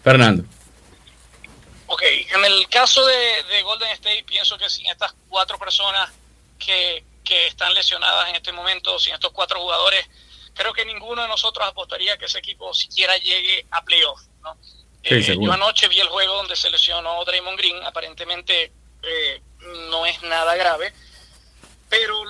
Fernando. 0.02 0.44
Ok, 1.90 2.03
en 2.03 2.44
el 2.44 2.68
caso 2.68 3.05
de, 3.05 3.62
Golden 3.62 3.90
State, 3.92 4.24
pienso 4.24 4.59
que 4.59 4.68
sin 4.68 4.87
estas 4.87 5.14
cuatro 5.29 5.59
personas 5.59 6.11
que, 6.59 7.03
que 7.24 7.46
están 7.46 7.72
lesionadas 7.72 8.29
en 8.29 8.37
este 8.37 8.53
momento, 8.53 8.98
sin 8.98 9.14
estos 9.14 9.33
cuatro 9.33 9.59
jugadores, 9.59 10.07
creo 10.53 10.74
que 10.74 10.85
ninguno 10.85 11.22
de 11.22 11.29
nosotros 11.29 11.66
apostaría 11.66 12.18
que 12.18 12.27
ese 12.27 12.40
equipo 12.40 12.74
siquiera 12.74 13.16
llegue 13.16 13.66
a 13.70 13.83
playoff. 13.83 14.20
¿no? 14.42 14.59
Eh, 15.03 15.38
yo 15.40 15.51
anoche 15.51 15.88
vi 15.88 15.98
el 16.01 16.09
juego 16.09 16.35
donde 16.35 16.57
se 16.57 16.68
lesionó 16.68 17.24
Draymond 17.24 17.57
Green, 17.57 17.83
aparentemente 17.85 18.70
eh, 19.03 19.40
no 19.90 20.05
es 20.05 20.20
nada 20.22 20.57
grave, 20.57 20.92
pero 21.88 22.22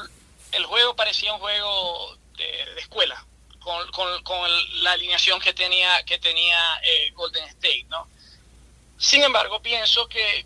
el 0.52 0.64
juego 0.66 0.94
parecía 0.94 1.32
un 1.32 1.40
juego 1.40 2.16
de, 2.36 2.78
escuela, 2.78 3.26
con, 3.58 3.90
con, 4.22 4.50
la 4.82 4.92
alineación 4.92 5.40
que 5.40 5.52
tenía, 5.52 6.04
que 6.04 6.18
tenía 6.18 6.80
eh, 6.84 7.10
Golden 7.12 7.44
State. 7.44 7.86
¿no? 7.88 8.08
Sin 8.98 9.22
embargo, 9.22 9.62
pienso 9.62 10.08
que 10.08 10.44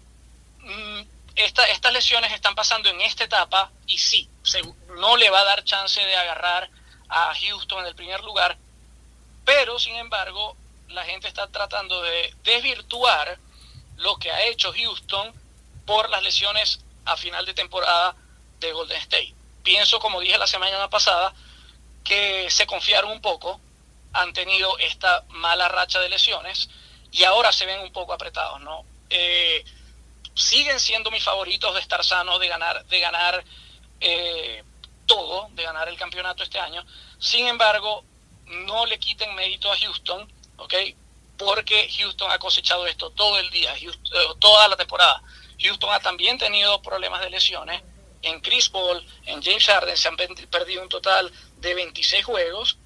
mm, 0.61 1.01
estas 1.37 1.93
lesiones 1.93 2.33
están 2.33 2.55
pasando 2.55 2.89
en 2.91 3.01
esta 3.01 3.25
etapa 3.25 3.71
y 3.87 3.99
sí, 3.99 4.29
no 4.99 5.17
le 5.17 5.31
va 5.31 5.41
a 5.41 5.45
dar 5.45 5.65
chance 5.65 6.01
de 6.01 6.17
agarrar 6.17 6.69
a 7.09 7.35
Houston 7.35 7.81
en 7.81 7.87
el 7.87 7.95
primer 7.95 8.23
lugar, 8.23 8.57
pero 9.45 9.79
sin 9.79 9.97
embargo 9.97 10.57
la 10.89 11.05
gente 11.05 11.29
está 11.29 11.47
tratando 11.49 12.03
de 12.03 12.35
desvirtuar 12.45 13.39
lo 13.97 14.17
que 14.17 14.31
ha 14.31 14.43
hecho 14.43 14.73
Houston 14.73 15.33
por 15.87 16.11
las 16.11 16.23
lesiones 16.23 16.81
a 17.05 17.17
final 17.17 17.47
de 17.47 17.55
temporada 17.55 18.15
de 18.61 18.73
Golden 18.73 18.99
State. 18.99 19.35
pienso, 19.63 19.99
como 19.99 20.21
dije 20.21 20.37
la 20.39 20.47
semana 20.47 20.91
pasada, 20.91 21.33
que 22.05 22.51
se 22.51 22.67
confiaron 22.67 23.11
un 23.11 23.21
poco, 23.21 23.61
han 24.13 24.33
tenido 24.33 24.77
esta 24.79 25.25
mala 25.29 25.69
racha 25.69 26.01
de 26.01 26.09
lesiones 26.09 26.69
y 27.13 27.25
ahora 27.25 27.53
se 27.53 27.67
ven 27.67 27.81
un 27.81 27.93
poco 27.93 28.15
apretados, 28.15 28.61
¿no? 28.63 28.85
Eh, 29.11 29.63
siguen 30.35 30.81
siendo 30.81 31.11
mis 31.11 31.23
favoritos 31.23 31.75
de 31.75 31.81
estar 31.81 32.03
sanos, 32.03 32.41
de 32.41 32.49
ganar, 32.49 32.85
de 32.87 33.01
ganar 33.01 33.45
eh, 34.01 34.65
todo, 35.05 35.49
de 35.53 35.63
ganar 35.63 35.89
el 35.91 35.99
campeonato 35.99 36.43
este 36.43 36.59
año. 36.59 36.85
Sin 37.19 37.47
embargo, 37.47 38.03
no 38.47 38.87
le 38.87 38.99
quiten 38.99 39.35
mérito 39.35 39.71
a 39.71 39.77
Houston, 39.77 40.27
¿ok? 40.57 40.75
Porque 41.37 41.91
Houston 41.99 42.31
ha 42.31 42.39
cosechado 42.39 42.87
esto 42.87 43.11
todo 43.11 43.39
el 43.39 43.51
día, 43.51 43.77
eh, 43.77 43.91
toda 44.41 44.67
la 44.69 44.77
temporada. 44.77 45.23
Houston 45.61 45.93
ha 45.93 46.01
también 46.01 46.39
tenido 46.39 46.81
problemas 46.81 47.21
de 47.21 47.29
lesiones. 47.29 47.83
En 48.23 48.41
Chris 48.41 48.71
Paul, 48.71 49.05
en 49.27 49.43
James 49.43 49.67
Harden 49.67 49.97
se 49.97 50.09
han 50.09 50.17
perdido 50.17 50.83
un 50.83 50.89
total 50.89 51.31
de 51.59 51.75
26 51.75 52.25
juegos. 52.25 52.79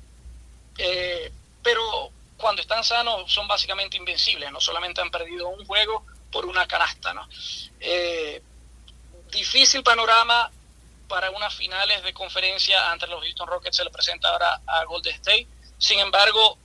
Pero 1.63 2.13
cuando 2.37 2.63
están 2.63 2.85
sanos 2.85 3.33
son 3.33 3.49
básicamente 3.49 3.97
invencibles. 3.97 4.51
No 4.53 4.61
solamente 4.61 5.01
han 5.01 5.11
perdido 5.11 5.49
un 5.49 5.65
juego 5.67 6.05
por 6.31 6.47
una 6.47 6.67
canasta. 6.67 7.15
¿no? 7.15 7.29
Eh, 7.81 8.43
difícil 9.31 9.83
panorama 9.83 10.51
para 11.09 11.31
unas 11.31 11.55
finales 11.55 12.03
de 12.03 12.13
conferencia 12.13 12.91
ante 12.91 13.07
los 13.07 13.23
Houston 13.23 13.47
Rockets 13.47 13.77
se 13.77 13.85
le 13.85 13.91
presenta 13.91 14.29
ahora 14.29 14.61
a 14.67 14.85
Golden 14.85 15.15
State. 15.15 15.47
Sin 15.79 15.99
embargo, 15.99 16.59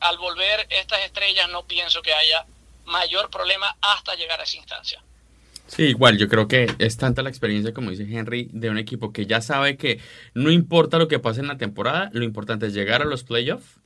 al 0.00 0.18
volver 0.18 0.66
estas 0.70 1.00
estrellas 1.00 1.48
no 1.48 1.64
pienso 1.66 2.02
que 2.02 2.12
haya 2.12 2.46
mayor 2.84 3.30
problema 3.30 3.76
hasta 3.80 4.14
llegar 4.14 4.40
a 4.40 4.44
esa 4.44 4.56
instancia. 4.56 5.02
Sí, 5.66 5.82
igual, 5.82 6.16
yo 6.16 6.28
creo 6.28 6.48
que 6.48 6.74
es 6.78 6.96
tanta 6.96 7.22
la 7.22 7.28
experiencia, 7.28 7.74
como 7.74 7.90
dice 7.90 8.04
Henry, 8.04 8.48
de 8.52 8.70
un 8.70 8.78
equipo 8.78 9.12
que 9.12 9.26
ya 9.26 9.42
sabe 9.42 9.76
que 9.76 10.00
no 10.32 10.50
importa 10.50 10.96
lo 10.96 11.08
que 11.08 11.18
pase 11.18 11.40
en 11.40 11.48
la 11.48 11.58
temporada, 11.58 12.08
lo 12.14 12.24
importante 12.24 12.66
es 12.66 12.72
llegar 12.72 13.02
a 13.02 13.04
los 13.04 13.22
playoffs. 13.22 13.77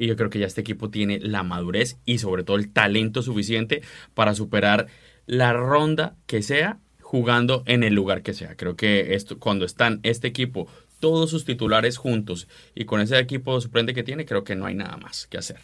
Y 0.00 0.06
yo 0.06 0.16
creo 0.16 0.30
que 0.30 0.38
ya 0.38 0.46
este 0.46 0.62
equipo 0.62 0.88
tiene 0.88 1.18
la 1.20 1.42
madurez 1.42 1.98
y 2.06 2.20
sobre 2.20 2.42
todo 2.42 2.56
el 2.56 2.72
talento 2.72 3.20
suficiente 3.20 3.82
para 4.14 4.34
superar 4.34 4.86
la 5.26 5.52
ronda 5.52 6.16
que 6.26 6.40
sea 6.40 6.78
jugando 7.02 7.62
en 7.66 7.82
el 7.82 7.92
lugar 7.92 8.22
que 8.22 8.32
sea. 8.32 8.56
Creo 8.56 8.76
que 8.76 9.14
esto, 9.14 9.38
cuando 9.38 9.66
están 9.66 10.00
este 10.02 10.26
equipo, 10.26 10.68
todos 11.00 11.28
sus 11.28 11.44
titulares 11.44 11.98
juntos 11.98 12.48
y 12.74 12.86
con 12.86 13.02
ese 13.02 13.18
equipo 13.18 13.60
suplente 13.60 13.92
que 13.92 14.02
tiene, 14.02 14.24
creo 14.24 14.42
que 14.42 14.56
no 14.56 14.64
hay 14.64 14.74
nada 14.74 14.96
más 14.96 15.26
que 15.26 15.36
hacer. 15.36 15.58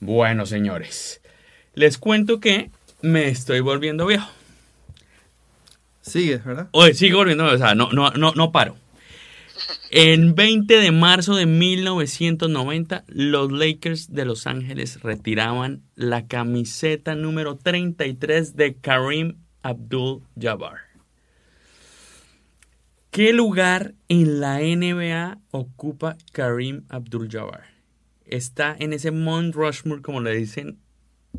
Bueno, 0.00 0.44
señores, 0.44 1.22
les 1.72 1.96
cuento 1.96 2.40
que 2.40 2.70
me 3.00 3.28
estoy 3.28 3.60
volviendo 3.60 4.04
viejo. 4.04 4.28
Sigue, 6.02 6.36
¿verdad? 6.36 6.68
Oye, 6.72 6.92
sigo 6.92 7.16
volviendo, 7.16 7.46
o 7.46 7.56
sea, 7.56 7.74
no, 7.74 7.90
no, 7.90 8.10
no, 8.10 8.34
no 8.34 8.52
paro. 8.52 8.76
En 9.92 10.36
20 10.36 10.78
de 10.78 10.92
marzo 10.92 11.34
de 11.34 11.46
1990, 11.46 13.02
los 13.08 13.50
Lakers 13.50 14.12
de 14.12 14.24
Los 14.24 14.46
Ángeles 14.46 15.02
retiraban 15.02 15.82
la 15.96 16.28
camiseta 16.28 17.16
número 17.16 17.56
33 17.56 18.54
de 18.54 18.76
Karim 18.76 19.38
Abdul-Jabbar. 19.62 20.76
¿Qué 23.10 23.32
lugar 23.32 23.94
en 24.06 24.38
la 24.38 24.60
NBA 24.60 25.40
ocupa 25.50 26.16
Karim 26.30 26.84
Abdul-Jabbar? 26.88 27.64
Está 28.26 28.76
en 28.78 28.92
ese 28.92 29.10
Mount 29.10 29.56
Rushmore, 29.56 30.02
como 30.02 30.20
le 30.20 30.36
dicen 30.36 30.78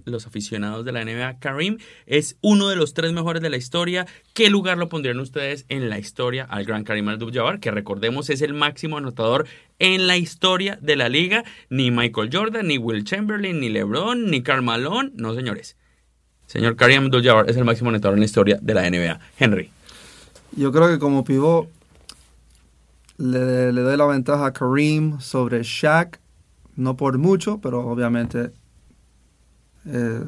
los 0.05 0.27
aficionados 0.27 0.85
de 0.85 0.91
la 0.91 1.03
NBA. 1.03 1.39
Karim 1.39 1.77
es 2.05 2.37
uno 2.41 2.69
de 2.69 2.75
los 2.75 2.93
tres 2.93 3.13
mejores 3.13 3.41
de 3.41 3.49
la 3.49 3.57
historia. 3.57 4.07
¿Qué 4.33 4.49
lugar 4.49 4.77
lo 4.77 4.89
pondrían 4.89 5.19
ustedes 5.19 5.65
en 5.69 5.89
la 5.89 5.99
historia 5.99 6.45
al 6.45 6.65
gran 6.65 6.83
Karim 6.83 7.09
Abdul-Jabbar? 7.09 7.59
Que 7.59 7.71
recordemos 7.71 8.29
es 8.29 8.41
el 8.41 8.53
máximo 8.53 8.97
anotador 8.97 9.47
en 9.79 10.07
la 10.07 10.17
historia 10.17 10.77
de 10.81 10.95
la 10.95 11.09
liga. 11.09 11.43
Ni 11.69 11.91
Michael 11.91 12.29
Jordan, 12.31 12.67
ni 12.67 12.77
Will 12.77 13.03
Chamberlain, 13.03 13.59
ni 13.59 13.69
LeBron, 13.69 14.29
ni 14.29 14.41
Karl 14.41 14.61
Malone. 14.61 15.11
No, 15.15 15.33
señores. 15.35 15.77
Señor 16.45 16.75
Karim 16.75 17.05
Abdul-Jabbar 17.05 17.49
es 17.49 17.57
el 17.57 17.65
máximo 17.65 17.89
anotador 17.89 18.15
en 18.15 18.21
la 18.21 18.25
historia 18.25 18.59
de 18.61 18.73
la 18.73 18.89
NBA. 18.89 19.19
Henry. 19.37 19.71
Yo 20.55 20.71
creo 20.71 20.89
que 20.89 20.99
como 20.99 21.23
pivot 21.23 21.69
le, 23.17 23.71
le 23.71 23.81
doy 23.81 23.95
la 23.95 24.05
ventaja 24.05 24.47
a 24.47 24.53
Karim 24.53 25.19
sobre 25.19 25.63
Shaq. 25.63 26.19
No 26.75 26.95
por 26.97 27.17
mucho, 27.17 27.59
pero 27.61 27.85
obviamente 27.87 28.51
eh, 29.85 30.23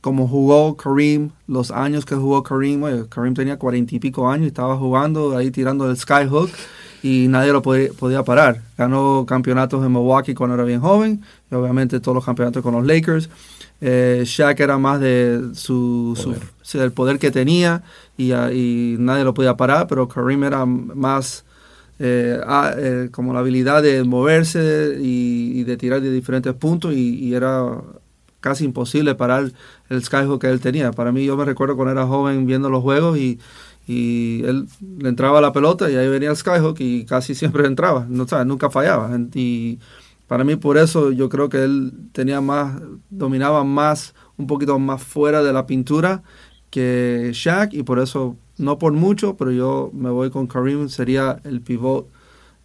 como 0.00 0.26
jugó 0.26 0.76
Kareem, 0.76 1.30
los 1.46 1.70
años 1.70 2.06
que 2.06 2.14
jugó 2.14 2.42
Kareem, 2.42 3.06
Kareem 3.08 3.34
tenía 3.34 3.58
cuarenta 3.58 3.94
y 3.94 3.98
pico 3.98 4.30
años 4.30 4.44
y 4.44 4.48
estaba 4.48 4.76
jugando 4.76 5.36
ahí 5.36 5.50
tirando 5.50 5.90
el 5.90 5.96
skyhook 5.96 6.50
y 7.02 7.26
nadie 7.28 7.52
lo 7.52 7.62
podía, 7.62 8.22
parar. 8.24 8.62
Ganó 8.76 9.24
campeonatos 9.26 9.84
en 9.84 9.92
Milwaukee 9.92 10.34
cuando 10.34 10.54
era 10.54 10.64
bien 10.64 10.80
joven 10.80 11.22
y 11.50 11.54
obviamente 11.54 12.00
todos 12.00 12.14
los 12.14 12.24
campeonatos 12.24 12.62
con 12.62 12.74
los 12.74 12.86
Lakers. 12.86 13.28
Eh, 13.82 14.22
Shaq 14.26 14.60
era 14.60 14.78
más 14.78 15.00
de 15.00 15.50
su, 15.54 16.36
el 16.74 16.92
poder 16.92 17.18
que 17.18 17.30
tenía 17.30 17.82
y, 18.16 18.32
y, 18.32 18.96
nadie 18.98 19.24
lo 19.24 19.32
podía 19.32 19.56
parar, 19.56 19.86
pero 19.86 20.08
Kareem 20.08 20.44
era 20.44 20.66
más 20.66 21.44
eh, 22.02 22.40
eh, 22.78 23.08
como 23.12 23.34
la 23.34 23.40
habilidad 23.40 23.82
de 23.82 24.04
moverse 24.04 24.96
y, 24.98 25.64
de 25.64 25.76
tirar 25.76 26.00
de 26.00 26.10
diferentes 26.10 26.54
puntos 26.54 26.94
y, 26.94 27.34
era 27.34 27.74
casi 28.40 28.64
imposible 28.64 29.14
parar 29.14 29.52
el 29.88 30.04
skyhook 30.04 30.40
que 30.40 30.48
él 30.48 30.60
tenía. 30.60 30.90
Para 30.92 31.12
mí 31.12 31.24
yo 31.24 31.36
me 31.36 31.44
recuerdo 31.44 31.76
cuando 31.76 31.92
era 31.92 32.06
joven 32.06 32.46
viendo 32.46 32.70
los 32.70 32.82
juegos 32.82 33.18
y, 33.18 33.38
él 33.88 34.68
le 34.98 35.08
entraba 35.08 35.40
la 35.40 35.52
pelota 35.52 35.90
y 35.90 35.96
ahí 35.96 36.08
venía 36.08 36.30
el 36.30 36.36
skyhook 36.36 36.76
y 36.78 37.04
casi 37.06 37.34
siempre 37.34 37.66
entraba, 37.66 38.06
no, 38.08 38.24
nunca 38.44 38.70
fallaba. 38.70 39.10
Y 39.34 39.80
para 40.28 40.44
mí 40.44 40.54
por 40.54 40.78
eso 40.78 41.10
yo 41.10 41.28
creo 41.28 41.48
que 41.48 41.64
él 41.64 41.92
tenía 42.12 42.40
más, 42.40 42.80
dominaba 43.10 43.64
más, 43.64 44.14
un 44.36 44.46
poquito 44.46 44.78
más 44.78 45.02
fuera 45.02 45.42
de 45.42 45.52
la 45.52 45.66
pintura 45.66 46.22
que 46.70 47.30
Shaq 47.34 47.74
y 47.74 47.82
por 47.82 47.98
eso 47.98 48.36
no 48.56 48.78
por 48.78 48.92
mucho, 48.92 49.36
pero 49.36 49.50
yo 49.50 49.90
me 49.92 50.10
voy 50.10 50.30
con 50.30 50.46
Kareem, 50.46 50.88
sería 50.88 51.40
el 51.44 51.60
pivot 51.60 52.08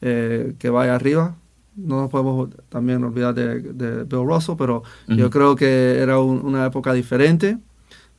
eh, 0.02 0.56
que 0.60 0.70
vaya 0.70 0.96
arriba. 0.96 1.38
No 1.76 2.02
nos 2.02 2.10
podemos 2.10 2.50
también 2.70 3.04
olvidar 3.04 3.34
de, 3.34 4.04
Bill 4.04 4.26
Russell, 4.26 4.56
pero 4.58 4.84
yo 5.08 5.30
creo 5.30 5.56
que 5.56 5.98
era 6.00 6.20
una 6.20 6.66
época 6.66 6.94
diferente, 6.94 7.58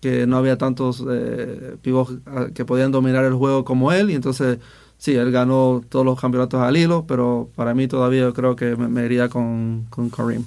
que 0.00 0.26
no 0.26 0.36
había 0.36 0.58
tantos 0.58 1.02
eh, 1.10 1.76
pivots 1.82 2.18
ah, 2.26 2.46
que 2.54 2.64
podían 2.64 2.92
dominar 2.92 3.24
el 3.24 3.34
juego 3.34 3.64
como 3.64 3.92
él, 3.92 4.10
y 4.10 4.14
entonces 4.14 4.58
sí, 4.98 5.14
él 5.14 5.32
ganó 5.32 5.82
todos 5.88 6.04
los 6.04 6.20
campeonatos 6.20 6.60
al 6.60 6.76
hilo, 6.76 7.06
pero 7.06 7.50
para 7.56 7.74
mí 7.74 7.88
todavía 7.88 8.22
yo 8.22 8.34
creo 8.34 8.56
que 8.56 8.76
me, 8.76 9.04
iría 9.04 9.28
con, 9.28 9.86
con 9.90 10.10
Kareem. 10.10 10.44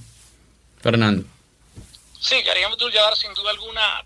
Fernando. 0.81 1.23
Sí, 2.19 2.35
Kareem 2.45 2.71
Abdul-Jabbar 2.71 3.15
sin 3.15 3.33
duda 3.33 3.51
alguna 3.51 4.05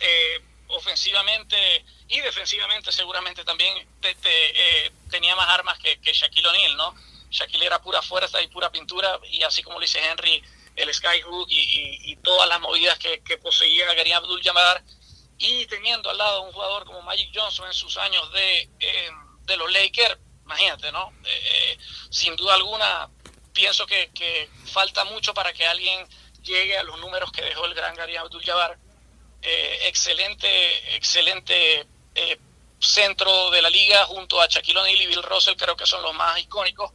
eh, 0.00 0.42
ofensivamente 0.68 1.56
y 2.08 2.20
defensivamente 2.20 2.90
seguramente 2.90 3.44
también 3.44 3.72
eh, 4.02 4.90
tenía 5.10 5.36
más 5.36 5.48
armas 5.48 5.78
que, 5.78 5.98
que 5.98 6.12
Shaquille 6.12 6.48
O'Neal, 6.48 6.76
¿no? 6.76 7.09
Shaquille 7.30 7.66
era 7.66 7.80
pura 7.80 8.02
fuerza 8.02 8.40
y 8.42 8.48
pura 8.48 8.70
pintura 8.70 9.18
y 9.30 9.42
así 9.42 9.62
como 9.62 9.78
lo 9.78 9.82
dice 9.82 10.00
Henry, 10.04 10.42
el 10.76 10.92
skyhook 10.92 11.46
y, 11.50 12.16
todas 12.22 12.48
las 12.48 12.60
movidas 12.60 12.98
que, 12.98 13.38
poseía 13.38 13.86
Karim 13.94 14.14
Abdul-Jabbar 14.14 14.82
y 15.38 15.66
teniendo 15.66 16.10
al 16.10 16.18
lado 16.18 16.42
un 16.42 16.52
jugador 16.52 16.84
como 16.84 17.02
Magic 17.02 17.30
Johnson 17.34 17.66
en 17.66 17.72
sus 17.72 17.96
años 17.96 18.30
de, 18.32 18.68
eh, 18.78 19.10
de 19.44 19.56
los 19.56 19.72
Lakers, 19.72 20.18
imagínate, 20.44 20.92
¿no? 20.92 21.12
Eh, 21.24 21.78
sin 22.10 22.36
duda 22.36 22.54
alguna 22.54 23.08
pienso 23.52 23.86
que, 23.86 24.10
falta 24.66 25.04
mucho 25.04 25.34
para 25.34 25.52
que 25.52 25.66
alguien 25.66 26.06
llegue 26.42 26.78
a 26.78 26.82
los 26.82 26.98
números 27.00 27.32
que 27.32 27.42
dejó 27.42 27.64
el 27.66 27.74
gran 27.74 27.96
Karim 27.96 28.20
Abdul-Jabbar. 28.20 28.78
excelente, 29.42 30.96
excelente 30.96 31.86
eh, 32.14 32.38
centro 32.78 33.50
de 33.50 33.62
la 33.62 33.70
liga 33.70 34.04
junto 34.06 34.40
a 34.40 34.46
Shaquille 34.46 34.78
O'Neal 34.78 35.00
y 35.02 35.06
Bill 35.06 35.22
Russell 35.22 35.56
creo 35.56 35.76
que 35.76 35.86
son 35.86 36.02
los 36.02 36.14
más 36.14 36.38
icónicos. 36.38 36.92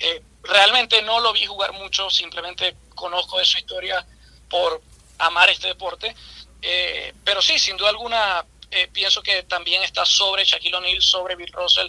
Eh, 0.00 0.22
realmente 0.42 1.02
no 1.02 1.20
lo 1.20 1.32
vi 1.32 1.46
jugar 1.46 1.72
mucho, 1.72 2.10
simplemente 2.10 2.74
conozco 2.94 3.38
de 3.38 3.44
su 3.44 3.58
historia 3.58 4.04
por 4.48 4.82
amar 5.18 5.48
este 5.50 5.68
deporte. 5.68 6.14
Eh, 6.62 7.14
pero 7.24 7.40
sí, 7.40 7.58
sin 7.58 7.76
duda 7.76 7.90
alguna, 7.90 8.44
pienso 8.92 9.22
que 9.22 9.42
también 9.44 9.82
está 9.82 10.04
sobre 10.04 10.44
Shaquille 10.44 10.76
O'Neal, 10.76 11.02
sobre 11.02 11.36
Bill 11.36 11.52
Russell, 11.52 11.88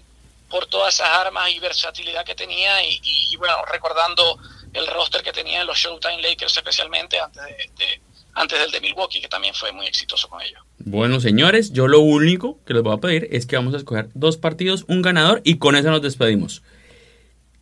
por 0.50 0.66
todas 0.68 0.96
esas 0.96 1.10
armas 1.10 1.50
y 1.50 1.60
versatilidad 1.60 2.26
que 2.26 2.36
tenía 2.36 2.84
y, 2.84 3.36
bueno, 3.38 3.56
recordando 3.72 4.38
el 4.74 4.86
roster 4.88 5.24
que 5.24 5.32
tenía 5.32 5.62
en 5.62 5.68
los 5.68 5.78
Showtime 5.78 6.22
Lakers 6.22 6.58
especialmente 6.58 7.20
antes 7.20 7.44
de 7.44 8.02
antes 8.34 8.60
del 8.60 8.72
de 8.72 8.82
Milwaukee, 8.82 9.22
que 9.22 9.28
también 9.28 9.54
fue 9.54 9.72
muy 9.72 9.88
exitoso 9.88 10.30
con 10.30 10.42
ellos. 10.42 10.62
Bueno, 10.80 11.20
señores, 11.20 11.74
yo 11.74 11.88
lo 11.88 12.00
único 12.00 12.60
que 12.66 12.74
les 12.74 12.82
voy 12.82 12.96
a 12.96 12.98
pedir 12.98 13.28
es 13.32 13.46
que 13.46 13.56
vamos 13.56 13.74
a 13.74 13.78
escoger 13.78 14.10
dos 14.14 14.38
partidos, 14.38 14.86
un 14.88 15.02
ganador 15.02 15.42
y 15.44 15.58
con 15.58 15.76
eso 15.76 15.92
nos 15.92 16.02
despedimos. 16.02 16.64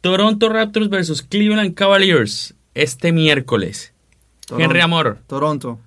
Toronto 0.01 0.49
Raptors 0.49 0.89
versus 0.89 1.21
Cleveland 1.21 1.75
Cavaliers 1.75 2.53
este 2.73 3.11
miércoles. 3.11 3.93
Henry 4.57 4.79
Amor. 4.79 5.19
Toronto. 5.27 5.79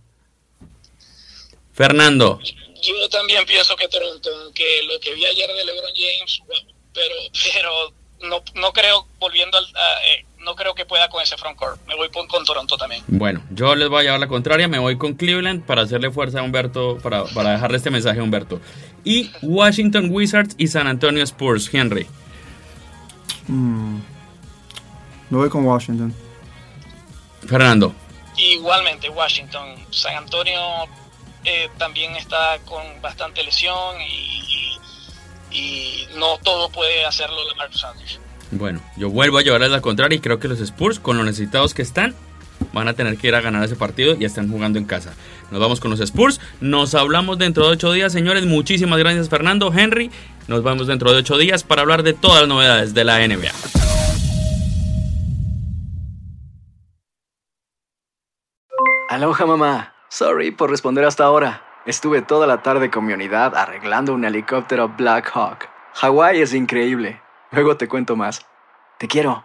Fernando. 1.73 2.39
Yo 2.83 3.09
también 3.09 3.45
pienso 3.47 3.75
que 3.77 3.89
Toronto, 3.89 4.29
aunque 4.45 4.83
lo 4.87 5.01
que 5.01 5.15
vi 5.15 5.25
ayer 5.25 5.49
de 5.49 5.65
LeBron 5.65 5.93
James, 5.95 6.43
pero, 6.93 7.15
pero 7.55 8.29
no, 8.29 8.43
no 8.61 8.73
creo, 8.73 9.07
volviendo 9.19 9.57
al, 9.57 9.65
eh, 9.65 10.27
no 10.41 10.55
creo 10.57 10.75
que 10.75 10.85
pueda 10.85 11.09
con 11.09 11.23
ese 11.23 11.37
frontcourt. 11.37 11.81
Me 11.87 11.95
voy 11.95 12.11
con, 12.11 12.27
con, 12.27 12.45
Toronto 12.45 12.77
también. 12.77 13.03
Bueno, 13.07 13.43
yo 13.51 13.75
les 13.75 13.89
voy 13.89 14.01
a 14.01 14.03
llevar 14.03 14.21
la 14.21 14.29
contraria, 14.29 14.69
me 14.69 14.79
voy 14.79 14.99
con 14.99 15.15
Cleveland 15.15 15.65
para 15.65 15.83
hacerle 15.83 16.11
fuerza 16.11 16.41
a 16.41 16.43
Humberto, 16.43 16.99
para, 16.99 17.25
para 17.25 17.53
dejarle 17.53 17.77
este 17.77 17.91
mensaje 17.91 18.21
a 18.21 18.23
Humberto. 18.23 18.61
Y 19.05 19.31
Washington 19.43 20.09
Wizards 20.11 20.55
y 20.59 20.69
San 20.69 20.87
Antonio 20.87 21.23
Spurs, 21.23 21.73
Henry. 21.73 22.07
Mm. 23.49 23.97
Me 25.31 25.39
voy 25.39 25.49
con 25.49 25.65
Washington. 25.65 26.15
Fernando. 27.47 27.95
Igualmente, 28.37 29.09
Washington. 29.09 29.77
San 29.91 30.17
Antonio 30.17 30.61
eh, 31.45 31.69
también 31.79 32.15
está 32.17 32.59
con 32.65 32.83
bastante 33.01 33.43
lesión 33.43 34.01
y, 34.01 34.79
y, 35.51 35.59
y 35.59 36.09
no 36.17 36.39
todo 36.39 36.71
puede 36.71 37.05
hacerlo 37.05 37.37
Lamar 37.49 37.77
Sanders. 37.77 38.21
Bueno, 38.51 38.81
yo 38.97 39.09
vuelvo 39.09 39.39
a 39.39 39.43
llevarles 39.43 39.71
la 39.71 39.81
contraria 39.81 40.17
y 40.17 40.21
creo 40.21 40.39
que 40.39 40.49
los 40.49 40.61
Spurs, 40.61 41.01
con 41.01 41.17
lo 41.17 41.25
necesitados 41.25 41.73
que 41.73 41.83
están, 41.83 42.15
van 42.73 42.89
a 42.89 42.95
tener 42.95 43.17
que 43.17 43.29
ir 43.29 43.35
a 43.35 43.41
ganar 43.41 43.65
ese 43.65 43.77
partido 43.77 44.17
y 44.19 44.25
están 44.25 44.51
jugando 44.51 44.79
en 44.79 44.85
casa. 44.85 45.15
Nos 45.51 45.61
vamos 45.61 45.81
con 45.81 45.91
los 45.91 46.01
Spurs. 46.01 46.41
Nos 46.61 46.95
hablamos 46.95 47.39
dentro 47.39 47.67
de 47.67 47.73
ocho 47.73 47.93
días, 47.93 48.13
señores. 48.13 48.47
Muchísimas 48.47 48.99
gracias, 48.99 49.29
Fernando, 49.29 49.73
Henry. 49.73 50.11
Nos 50.49 50.63
vemos 50.63 50.87
dentro 50.87 51.13
de 51.13 51.19
ocho 51.19 51.39
días 51.39 51.65
para 51.65 51.83
hablar 51.83 52.03
de 52.03 52.13
todas 52.13 52.41
las 52.41 52.49
novedades 52.49 52.95
de 52.95 53.05
la 53.05 53.19
NBA. 53.27 53.51
Aloha, 59.09 59.47
mamá. 59.47 59.95
Sorry 60.09 60.51
por 60.51 60.71
responder 60.71 61.05
hasta 61.05 61.25
ahora. 61.25 61.63
Estuve 61.85 62.23
toda 62.23 62.47
la 62.47 62.63
tarde 62.63 62.91
con 62.91 63.05
mi 63.05 63.13
unidad 63.13 63.57
arreglando 63.57 64.15
un 64.15 64.25
helicóptero 64.25 64.89
Black 64.89 65.31
Hawk. 65.35 65.69
Hawái 65.95 66.41
es 66.41 66.55
increíble. 66.55 67.21
Luego 67.51 67.77
te 67.77 67.89
cuento 67.89 68.17
más. 68.17 68.47
Te 68.99 69.09
quiero. 69.09 69.45